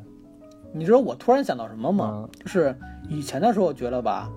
[0.73, 2.25] 你知道我突然想到什么吗？
[2.25, 2.75] 嗯就是
[3.09, 4.31] 以前的时候觉得吧，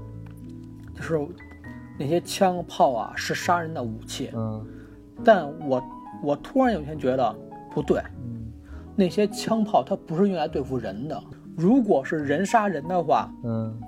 [0.95, 1.19] 就是
[1.99, 4.65] 那些枪炮啊是杀人的武器，嗯
[5.23, 5.83] 但我
[6.23, 7.35] 我突然有一天觉得
[7.71, 8.51] 不对，嗯
[8.95, 11.21] 那些枪炮它不是用来对付人的。
[11.55, 13.79] 如果是人杀人的话，嗯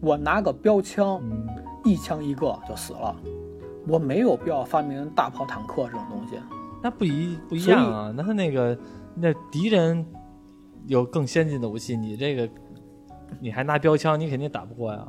[0.00, 1.46] 我拿个标枪，嗯，
[1.84, 3.14] 一枪一个就死了。
[3.88, 6.36] 我没有必要发明大炮、坦克这种东西。
[6.82, 8.14] 那不一不一样啊。
[8.16, 8.78] 那他那个
[9.14, 10.06] 那敌人
[10.86, 12.48] 有更先进的武器，你这个
[13.38, 15.06] 你还拿标枪，你肯定打不过呀。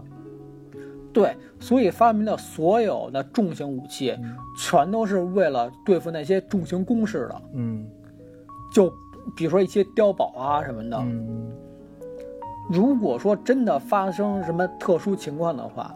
[1.13, 7.41] 对，所以发明的所有的重型武器，嗯全都是为了对付那些重型攻势的。
[7.53, 7.85] 嗯
[8.73, 8.89] 就
[9.35, 10.97] 比如说一些碉堡啊什么的。
[10.97, 11.51] 嗯
[12.69, 15.93] 如果说真的发生什么特殊情况的话，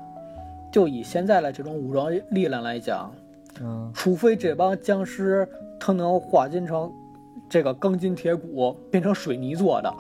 [0.74, 3.10] 就以现在的这种武装力量来讲，
[3.62, 5.48] 嗯除非这帮僵尸
[5.80, 6.92] 他能化金成
[7.50, 9.94] 这个钢筋铁骨，变成水泥做的，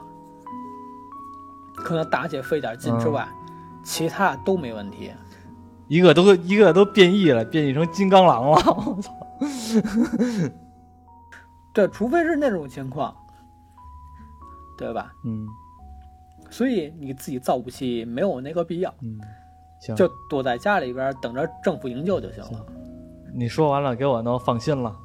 [1.76, 3.28] 可能打起费点劲之外，
[3.84, 5.12] 其他都没问题。
[5.88, 8.58] 一个都一个都变异了，变异成金刚狼了。
[8.66, 9.14] 我操！
[11.74, 13.16] 对，除非是那种情况，
[14.78, 15.14] 对吧？
[15.26, 15.46] 嗯
[16.50, 19.20] 所以你自己造武器没有那个必要，嗯，
[19.82, 22.66] 行，就躲在家里边等着政府营救就行了。
[23.34, 24.96] 你说完了，给我弄放心了。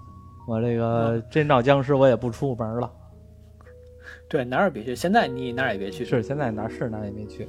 [0.51, 2.92] 我这个真闹僵尸，我也不出门了。
[4.28, 6.05] 对，哪儿也别去，现在你哪儿也别去。
[6.05, 7.48] 是，现在哪儿是哪儿也别去。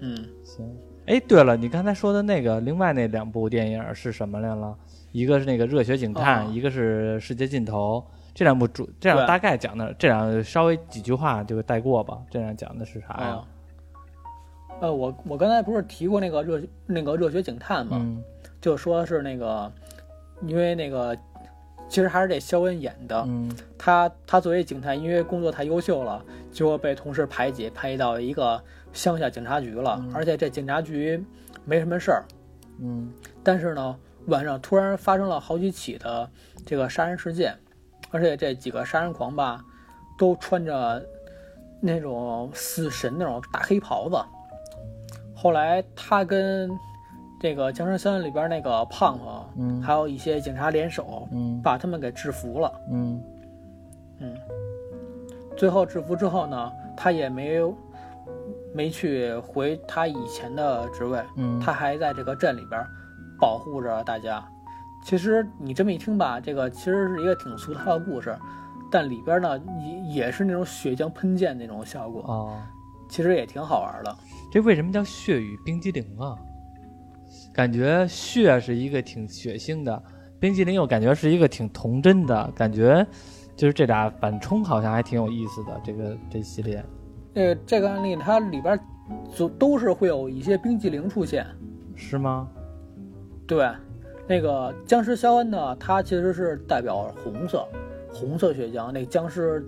[0.00, 0.70] 嗯，行。
[1.06, 4.76] 哎，对了，你刚才说的那个另外那两部电影是什么来了？
[5.12, 8.04] 一个是那个《热血警探》哦一个是《世界尽头》。
[8.34, 12.18] 这两部主，这两对大概讲的，这两稍微几句话就带过吧。
[12.30, 13.48] 这样讲的是啥呀啊？，
[14.82, 17.96] 呃，我我刚才不是提过那个热那个热血警探吗？
[17.98, 18.22] 嗯
[18.60, 19.70] 就说是那个，
[20.46, 21.14] 因为那个
[21.88, 23.50] 其实还是这肖恩演的，嗯。
[23.78, 28.60] 他他作为警探，因为工作太优秀了，结果被同事排挤，排挤到一个
[28.92, 30.12] 乡下警察局了，嗯。
[30.14, 31.22] 而且这警察局
[31.64, 32.24] 没什么事儿，
[32.80, 33.12] 嗯。
[33.42, 36.28] 但是呢，晚上突然发生了好几起的
[36.64, 37.56] 这个杀人事件，
[38.10, 39.62] 而且这几个杀人狂吧，
[40.18, 41.04] 都穿着
[41.80, 44.16] 那种死神那种大黑袍子。
[45.36, 46.70] 后来他跟
[47.44, 52.72] 这个僵尸森林里边那个胖胖，嗯还有一些警察联手，嗯把他们给制服了。
[52.90, 53.22] 嗯
[54.18, 54.34] 嗯
[55.54, 57.76] 最后制服之后呢，他也没有
[58.72, 62.82] 没去回他以前的职位，嗯，他还在这个镇里边
[63.38, 64.42] 保护着大家。
[65.04, 68.34] 其实你这么一听吧，这个其实是一个挺俗套的故事，
[68.90, 72.56] 但里边呢也也是那种血浆喷溅那种效果，哦，
[73.06, 74.16] 其实也挺好玩的。
[74.50, 76.34] 这为什么叫血雨冰激凌啊？
[77.54, 80.02] 感觉血是一个挺血腥的，
[80.40, 83.06] 冰激凌又感觉是一个挺童真的感觉，
[83.54, 85.80] 就是这俩反冲好像还挺有意思的。
[85.84, 86.84] 这个这系列，
[87.34, 88.78] 呃这个案例它里边
[89.32, 91.46] 就都是会有一些冰激凌出现，
[91.94, 92.48] 是吗？
[93.46, 93.70] 对，
[94.26, 97.64] 那个僵尸肖恩呢，它其实是代表红色，
[98.12, 99.64] 红色血浆，那个僵尸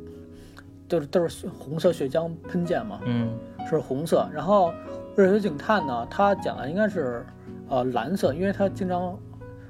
[0.89, 3.39] 就是都是红色血浆喷溅嘛，嗯
[3.70, 4.28] 是红色。
[4.32, 4.72] 然后
[5.16, 7.24] 热血警探呢，它讲的应该是
[7.69, 9.19] 呃蓝色，因为它经常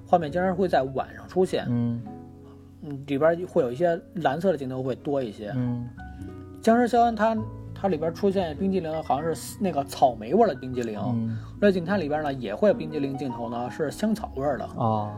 [0.06, 2.02] 画面经常会在晚上出现，嗯
[2.82, 5.52] 嗯，里边会有一些蓝色的镜头会多一些。
[5.56, 5.88] 嗯
[6.62, 7.36] 僵尸肖恩它
[7.74, 10.98] 它里边出现冰激凌，好像是那个草莓味儿的冰激凌。
[11.00, 14.64] 嗯热血警探里边呢也会有冰激凌镜头呢，是香草味儿的。
[14.64, 15.12] 啊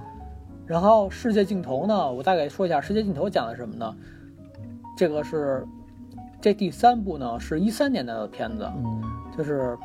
[0.67, 3.97] 然后世界尽头呢，我大概说一下世界尽头讲的什么呢？
[4.99, 5.67] 这个是
[6.41, 9.03] 这第三部呢，是一三年的片子，嗯
[9.37, 9.79] 就是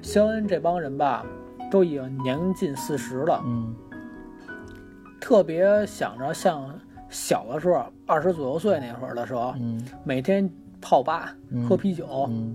[0.00, 1.26] 肖恩这帮人吧，
[1.72, 3.74] 都已经年近四十了，嗯。
[5.18, 6.68] 特别想着像
[7.08, 9.82] 小的时候二十左右岁那会儿的时候，嗯。
[10.04, 10.48] 每天
[10.82, 11.66] 泡吧嗯。
[11.66, 12.54] 喝啤酒，嗯。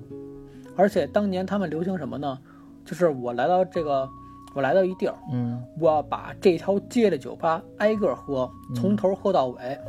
[0.76, 2.38] 而且当年他们流行什么呢？
[2.86, 4.08] 就是我来到这个，
[4.54, 5.60] 我来到一地儿，嗯。
[5.80, 9.80] 我要把这条街的酒吧挨个喝，从头喝到尾，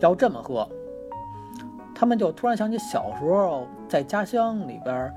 [0.00, 0.68] 要这么喝。
[1.94, 5.14] 他们就突然想起小时候在家乡里边儿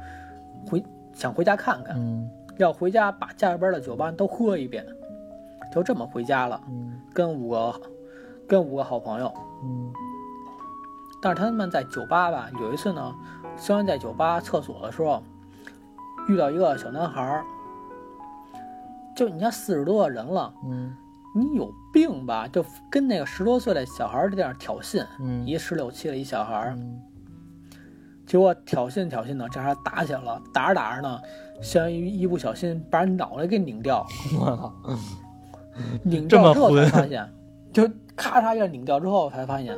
[0.70, 4.86] 回想回家看看，嗯要回家把家里边的酒吧都喝一遍，
[5.74, 7.82] 就这么回家了，嗯跟五个
[8.48, 9.34] 跟五个好朋友。
[9.64, 9.92] 嗯
[11.22, 13.16] 但是他们在酒吧吧，有一次呢，
[13.56, 15.24] 肖恩在酒吧厕所的时候
[16.28, 17.46] 遇到一个小男孩儿，
[19.16, 20.54] 就你看四十多个人了。
[20.66, 20.94] 嗯
[21.36, 22.48] 你有病吧？
[22.48, 27.02] 就跟那个十多岁的小孩儿在那儿挑衅，嗯一十六七的一小孩儿，嗯
[28.28, 31.20] 结果挑衅挑衅呢，这还打起来了，打着打着呢，
[31.62, 34.06] 肖恩一一不小心把人脑袋给拧掉，
[34.40, 34.74] 我操
[36.04, 37.34] 拧掉之后才发现，
[37.72, 39.78] 就咔嚓一下拧掉之后才发现，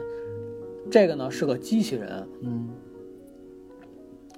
[0.91, 2.27] 这个呢是个机器人。
[2.41, 2.69] 嗯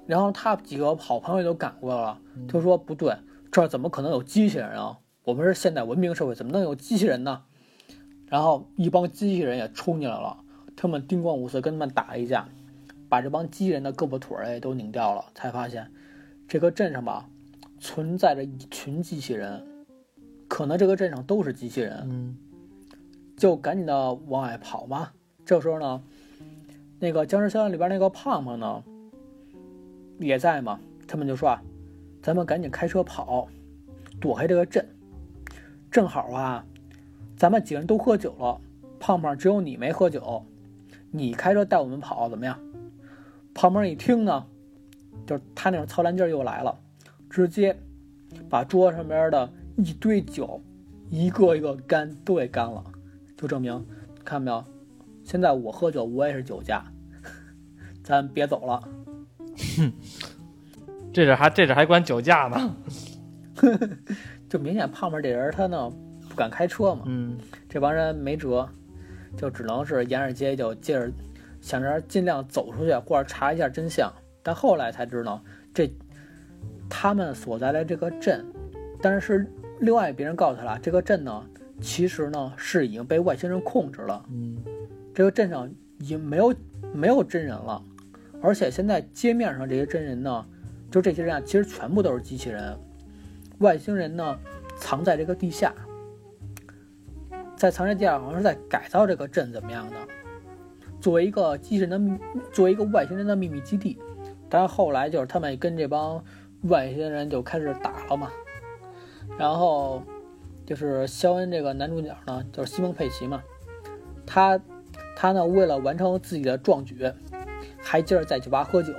[0.06, 3.14] 然后他几个好朋友都赶过来了，嗯就说不对，
[3.52, 4.98] 这儿怎么可能有机器人啊？
[5.22, 7.42] 我们是现代文明社会，怎么能有机器人呢？
[8.26, 10.38] 然后一帮机器人也冲进来了，
[10.74, 12.48] 他们叮咣五四跟他们打了一架，
[13.10, 15.90] 把这帮机器人的胳膊腿儿也都拧掉了，才发现
[16.48, 17.28] 这个镇上吧
[17.78, 19.62] 存在着一群机器人，
[20.48, 22.36] 可能这个镇上都是机器人，嗯
[23.36, 25.10] 就赶紧的往外跑嘛。
[25.44, 26.02] 这时候呢，
[26.98, 28.82] 那个僵尸校园里边那个胖胖呢
[30.18, 31.62] 也在嘛，他们就说啊，
[32.22, 33.46] 咱们赶紧开车跑，
[34.18, 34.84] 躲开这个镇。
[35.90, 36.64] 正好啊，
[37.36, 38.60] 咱们几个人都喝酒了，
[38.98, 40.44] 胖胖只有你没喝酒，
[41.10, 42.58] 你开车带我们跑怎么样？
[43.54, 44.46] 胖胖一听呢，
[45.28, 46.74] 就是他那种操蛋劲儿又来了，
[47.28, 47.76] 直接
[48.48, 50.58] 把桌上边的一堆酒
[51.10, 52.82] 一个一个干都给干了。
[53.36, 53.86] 就证明，
[54.24, 54.64] 看到没有？
[55.22, 56.82] 现在我喝酒，我也是酒驾，
[58.02, 58.88] 咱别走了。
[59.76, 59.92] 哼
[61.12, 62.76] 这阵还这阵还管酒驾呢。
[64.48, 65.92] 就明显胖胖这人他呢
[66.28, 67.36] 不敢开车嘛，嗯
[67.68, 68.66] 这帮人没辙，
[69.36, 71.12] 就只能是沿着街就接着
[71.60, 74.10] 想着尽量走出去，或者查一下真相。
[74.42, 75.42] 但后来才知道，
[75.74, 75.92] 这
[76.88, 78.44] 他们所在的这个镇，
[79.02, 79.46] 但是
[79.80, 81.46] 另外别人告诉他了，这个镇呢
[81.80, 84.24] 其实呢是已经被外星人控制了。
[84.30, 84.56] 嗯
[85.14, 85.68] 这个镇上
[85.98, 86.54] 已经没有
[86.94, 87.82] 没有真人了，
[88.40, 90.46] 而且现在街面上这些真人呢，
[90.90, 92.76] 就这些人啊，其实全部都是机器人。
[93.58, 94.38] 外星人呢，
[94.76, 95.74] 藏在这个地下，
[97.56, 99.96] 在藏在地下，好像是在改造这个镇怎么样的，
[101.00, 102.18] 作为一个机器人的，
[102.52, 103.98] 作为一个外星人的秘密基地。
[104.48, 106.24] 但是后来就是他们跟这帮
[106.62, 108.30] 外星人就开始打了嘛，
[109.38, 110.02] 然后
[110.64, 113.42] 就是肖恩这个男主角呢，就是西蒙佩奇嘛，
[114.26, 114.60] 他
[115.14, 117.12] 他呢为了完成自己的壮举，
[117.78, 118.92] 还接着在酒吧喝酒。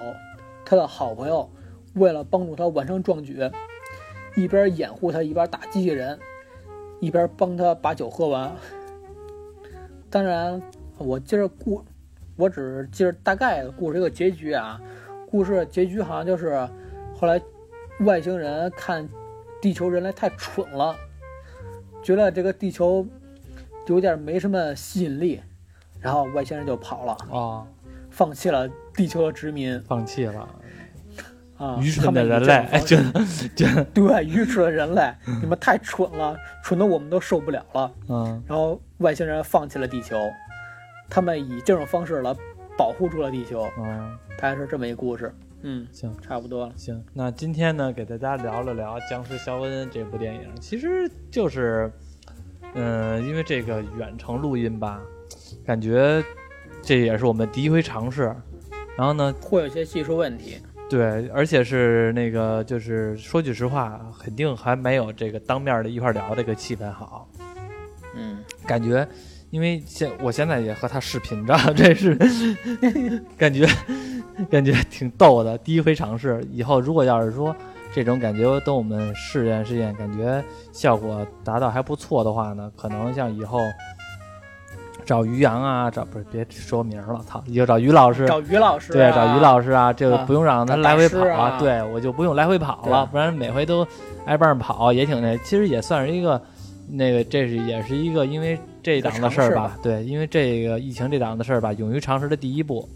[0.65, 1.49] 他的好朋友
[1.95, 3.49] 为了帮助他完成壮举，
[4.35, 6.19] 一边掩护他，一边打机器人，
[6.99, 8.55] 一边帮他把酒喝完。
[10.11, 10.61] 当然，
[10.99, 11.83] 我接着故，
[12.35, 14.79] 我只记着大概的故事一个结局啊。
[15.29, 16.67] 故事的结局好像就是
[17.15, 17.39] 后来
[17.99, 19.07] 外星人看
[19.61, 20.95] 地球人类太蠢了，
[22.01, 23.05] 觉得这个地球
[23.87, 25.41] 有点没什么吸引力，
[25.99, 27.67] 然后外星人就跑了，啊，
[28.09, 29.81] 放弃了地球的殖民。
[29.83, 30.47] 放弃了，
[31.57, 31.77] 啊。
[31.81, 32.97] 愚蠢的人类，哎，式
[33.55, 37.91] 这这，对愚蠢的人类，你们太蠢了，蠢的我们都受不了了。
[38.07, 38.43] 嗯。
[38.47, 40.17] 然后外星人放弃了地球，
[41.09, 42.33] 他们以这种方式来
[42.77, 45.35] 保护住了地球，嗯，大概是这么一故事。
[45.63, 46.09] 嗯，行。
[46.21, 46.73] 差不多了。
[46.77, 51.91] 行，那今天呢，给大家聊了聊《僵尸肖恩》这部电影，其实就是，
[52.73, 55.01] 嗯、因为这个远程录音吧，
[55.65, 56.23] 感觉
[56.81, 58.33] 这也是我们第一回尝试。
[58.97, 60.57] 然后呢，会有一些技术问题。
[60.89, 67.29] 对，而且是那个，就是说句实话，肯定还没有这个当面的一块聊这个气氛好。
[68.15, 69.05] 嗯，感觉，
[69.49, 72.15] 因为现我现在也和他视频着， 这是
[73.37, 73.67] 感觉
[74.49, 75.57] 感觉挺逗的。
[75.57, 77.55] 第一回尝试，以后如果要是说
[77.93, 83.59] 这种感觉等我们试验试验，感觉效果达到还不错的话呢，可能像以后
[85.05, 93.85] 找于洋啊，找不是别说名了，操，以后找于老师，找于老师、啊，对，找于老师啊，这个啊不用让他来回跑啊对我就不用来回跑了，不然每回都
[94.25, 96.39] 挨棒跑也挺那，其实也算是一个
[96.87, 102.87] 那个，这是也是一个因为这档的事儿吧吧，对，因为这个疫情这档的事儿吧，勇于尝试的第一步，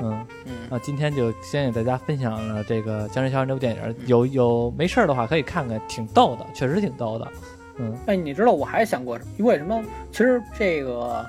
[0.00, 0.26] 嗯。
[0.46, 7.28] 嗯，啊，今天就先给大家分享了这个《僵尸校园》这部电影，有有没事儿的话可以看看，挺逗的，确实挺逗的。
[7.78, 9.82] 嗯，哎，你知道我还想过为什么？
[10.12, 11.24] 其实这个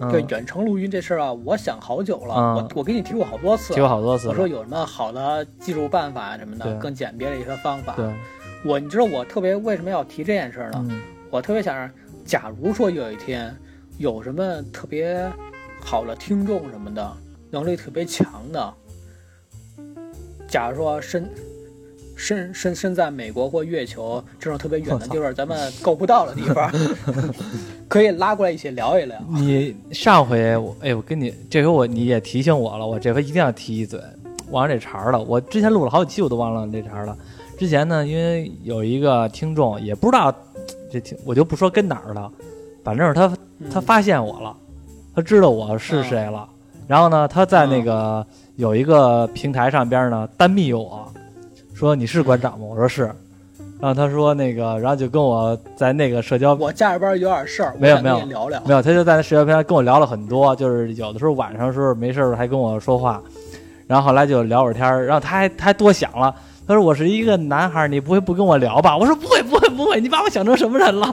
[0.00, 3.80] 嗯对远程录音这事儿啊，我想好久了，嗯我我给你提过好多次提。
[3.80, 4.28] 过好多次。
[4.28, 7.94] 我说有什么好的技术办法什么的，更简便的一些方法。
[7.96, 8.12] 对，
[8.64, 10.86] 我你知道我特别为什么要提这件事儿呢？
[10.88, 11.90] 嗯我特别想让，
[12.26, 13.56] 假如说有一天
[13.96, 15.26] 有什么特别
[15.80, 17.16] 好的听众什么的，
[17.52, 18.74] 能力特别强的，
[20.48, 21.28] 假如说身
[22.16, 26.72] 身身身在美国或月球这种特别远的地方，咱们够不到的地方，
[27.86, 29.22] 可以拉过来一起聊一聊。
[29.28, 34.00] 你上回我哎，我跟你这回我你也提醒我了，我这回一定要提一嘴，
[34.50, 35.22] 忘了这茬儿了。
[35.22, 37.14] 我之前录了好几期，我都忘了这茬儿了。
[37.58, 40.34] 之前呢，因为有一个听众也不知道
[40.90, 42.32] 这听，我就不说跟哪儿了，
[42.82, 43.26] 反正是他
[43.58, 44.56] 嗯他发现我了，
[45.14, 46.48] 他知道我是谁了。
[46.92, 48.22] 然后呢，他在那个
[48.56, 51.10] 有一个平台上边呢单密我，
[51.72, 52.66] 说你是馆长吗？
[52.68, 53.10] 我说是。
[53.80, 58.62] 然后他说那个，然后就跟我在那个社交我家里边有点事儿，没有没有聊聊。
[58.66, 63.18] 没有，他就在那社交平台跟我聊了很多，就是有的时候晚上的时候没事儿还跟我说话，
[63.86, 66.34] 然后后来就聊会儿天儿，然后他还他还多想了，
[66.68, 68.94] 他说我是一个男孩儿，你不会不跟我聊吧？
[68.94, 71.10] 我说不会不会不会，你把我想成什么人了？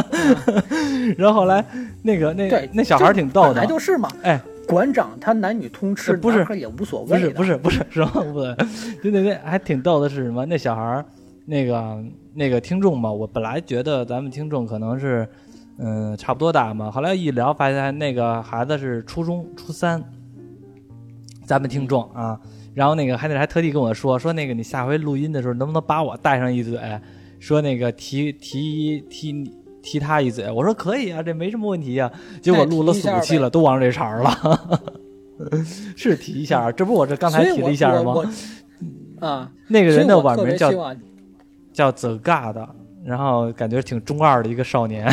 [1.16, 1.64] 然后后来
[2.02, 4.10] 那个那对那小孩儿挺逗的本来，就是嘛。
[4.22, 4.38] 哎，
[4.70, 7.26] 馆长他男女通吃，不是也无所不谓不。
[7.26, 8.54] 是不是不是什么不对，
[9.02, 10.46] 就那那还挺逗的是什么？
[10.46, 11.04] 那小孩儿
[11.44, 15.28] 那个那个听众嘛，我本来觉得咱们听众可能是
[15.78, 20.02] 嗯差不多大嘛，后来一聊发现那个孩子是初中初三，
[21.44, 22.40] 咱们听众啊，
[22.72, 26.78] 然后那个还那还特地跟我说说那个你下回录音的时候能不能把我带上一嘴，
[27.38, 29.52] 说那个提提提。
[29.82, 32.10] 提他一嘴，我说可以啊，这没什么问题啊。
[32.40, 34.80] 结果录了四五期了，都忘了这茬儿了。
[35.96, 38.14] 是提一下，这不我这刚才提了一下吗？
[39.20, 40.70] 啊，那个人的网名叫
[41.72, 42.56] 叫 The God，
[43.04, 45.06] 然后感觉挺中二的一个少年，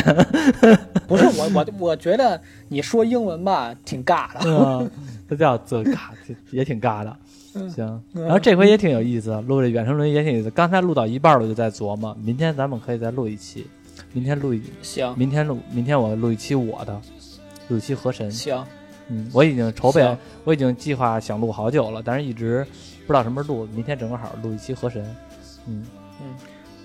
[1.08, 4.40] 不是我我我觉得你说英文吧挺尬的。
[4.44, 4.90] 嗯，
[5.28, 7.16] 他叫 The God，也挺尬的。
[7.54, 10.50] 嗯行，嗯然后这回也挺有意思，录这远程录音也挺有意思。
[10.50, 13.66] 刚才录到一半了，我就在琢磨，明天咱们可以再录一期，
[14.12, 15.14] 明天录一，行。
[15.16, 17.00] 明天录，明天我录一期我的，
[17.68, 18.30] 录一期河神。
[18.30, 18.64] 行，
[19.08, 22.66] 嗯，我已经筹备行，我已经计划想录好久了，但是一直
[23.06, 23.68] 不知道什么时候录。
[23.74, 25.04] 明天正好录一期河神。
[25.66, 25.84] 嗯。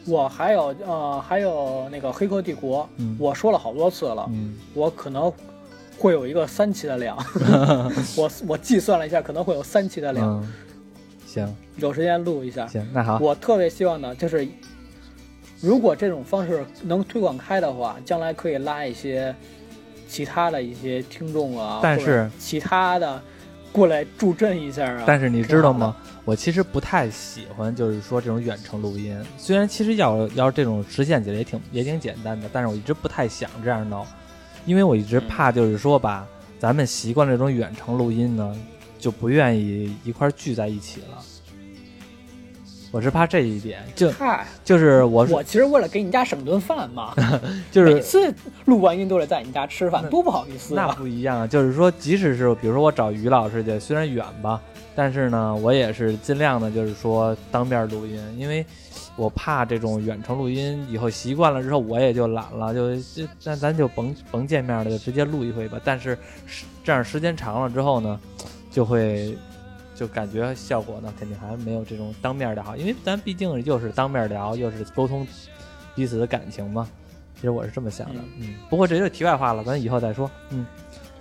[0.06, 3.16] 我还有呃还有那个《黑客帝国》，嗯。
[3.20, 4.56] 我说了好多次了，嗯。
[4.74, 5.32] 我可能
[5.98, 7.18] 会有一个三期的量，
[8.18, 10.54] 我我计算了一下，可能会有三期的量，嗯，
[11.26, 11.56] 行。
[11.78, 12.68] 有时间录一下。
[12.68, 14.46] 行，那好，我特别希望呢，就是
[15.64, 19.34] 如果这种方式能推广开的话，将来可以拉一些
[20.10, 23.22] 其他的一些听众啊，但是或者其他的
[23.72, 25.04] 过来助阵一下啊。
[25.08, 25.96] 但是你知道吗？
[26.26, 29.18] 我其实不太喜欢，就是说这种远程录音。
[29.38, 34.06] 虽然其实要要这种实现起来也挺也挺简单的，但是我一直不太想这样弄，
[34.66, 36.28] 因为我一直嗯怕就是说吧，
[36.60, 38.54] 咱们习惯这种远程录音呢，
[39.00, 41.24] 就不愿意一块儿聚在一起了。
[42.94, 47.12] 我是怕这一点，就嗨，就是我我其实为了给你家省顿饭嘛，
[47.72, 48.32] 就是每次
[48.66, 50.96] 录完音都得在你家吃饭，多不好意思那啊！
[50.96, 54.62] 不一样啊，就是说，即使是比如说我找于老师去，虽然远吧，
[54.96, 58.64] 但是呢，我也是尽量的，就是说当面录音，因为
[59.16, 65.82] 我怕这种远程录音以后习惯了之后，我也就懒了，就就那咱就甭甭见面了，就直接录一回吧。
[65.84, 66.16] 但是
[66.46, 68.20] 时这样时间长了之后呢，
[68.70, 69.36] 就会
[69.96, 75.28] 就感觉效果呢，肯定还没有这种当面的好，因为咱毕竟又是当面聊，又是沟通
[75.96, 76.88] 彼此的感情嘛。
[77.36, 80.66] 其实我是这么想的，嗯，不过这就题外话了，咱以后再说，嗯。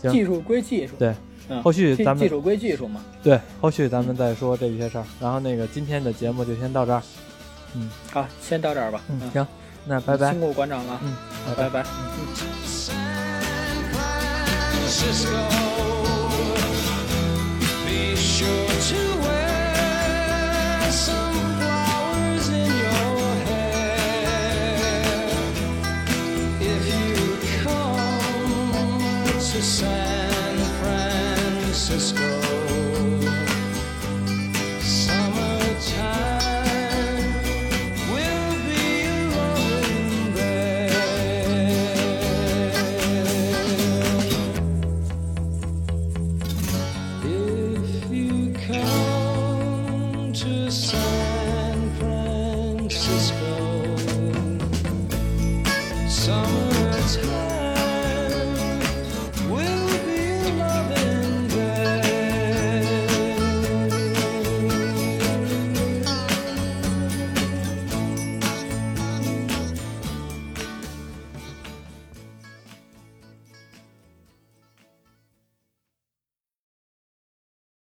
[0.00, 1.14] 行技术归技术，对
[1.48, 3.00] 嗯，后续咱们技技术归技术嘛。
[3.22, 5.04] 对，后续咱们再说这些事儿。
[5.20, 7.00] 然后那个今天的节目就先到这儿。
[7.74, 9.00] 嗯好，先到这儿吧。
[9.08, 9.46] 嗯，行，
[9.86, 10.40] 那拜拜辛。
[10.40, 11.14] 苦馆长了，嗯，
[11.46, 11.84] 好，拜拜。
[14.92, 16.01] Francisco.
[18.02, 19.11] Be sure to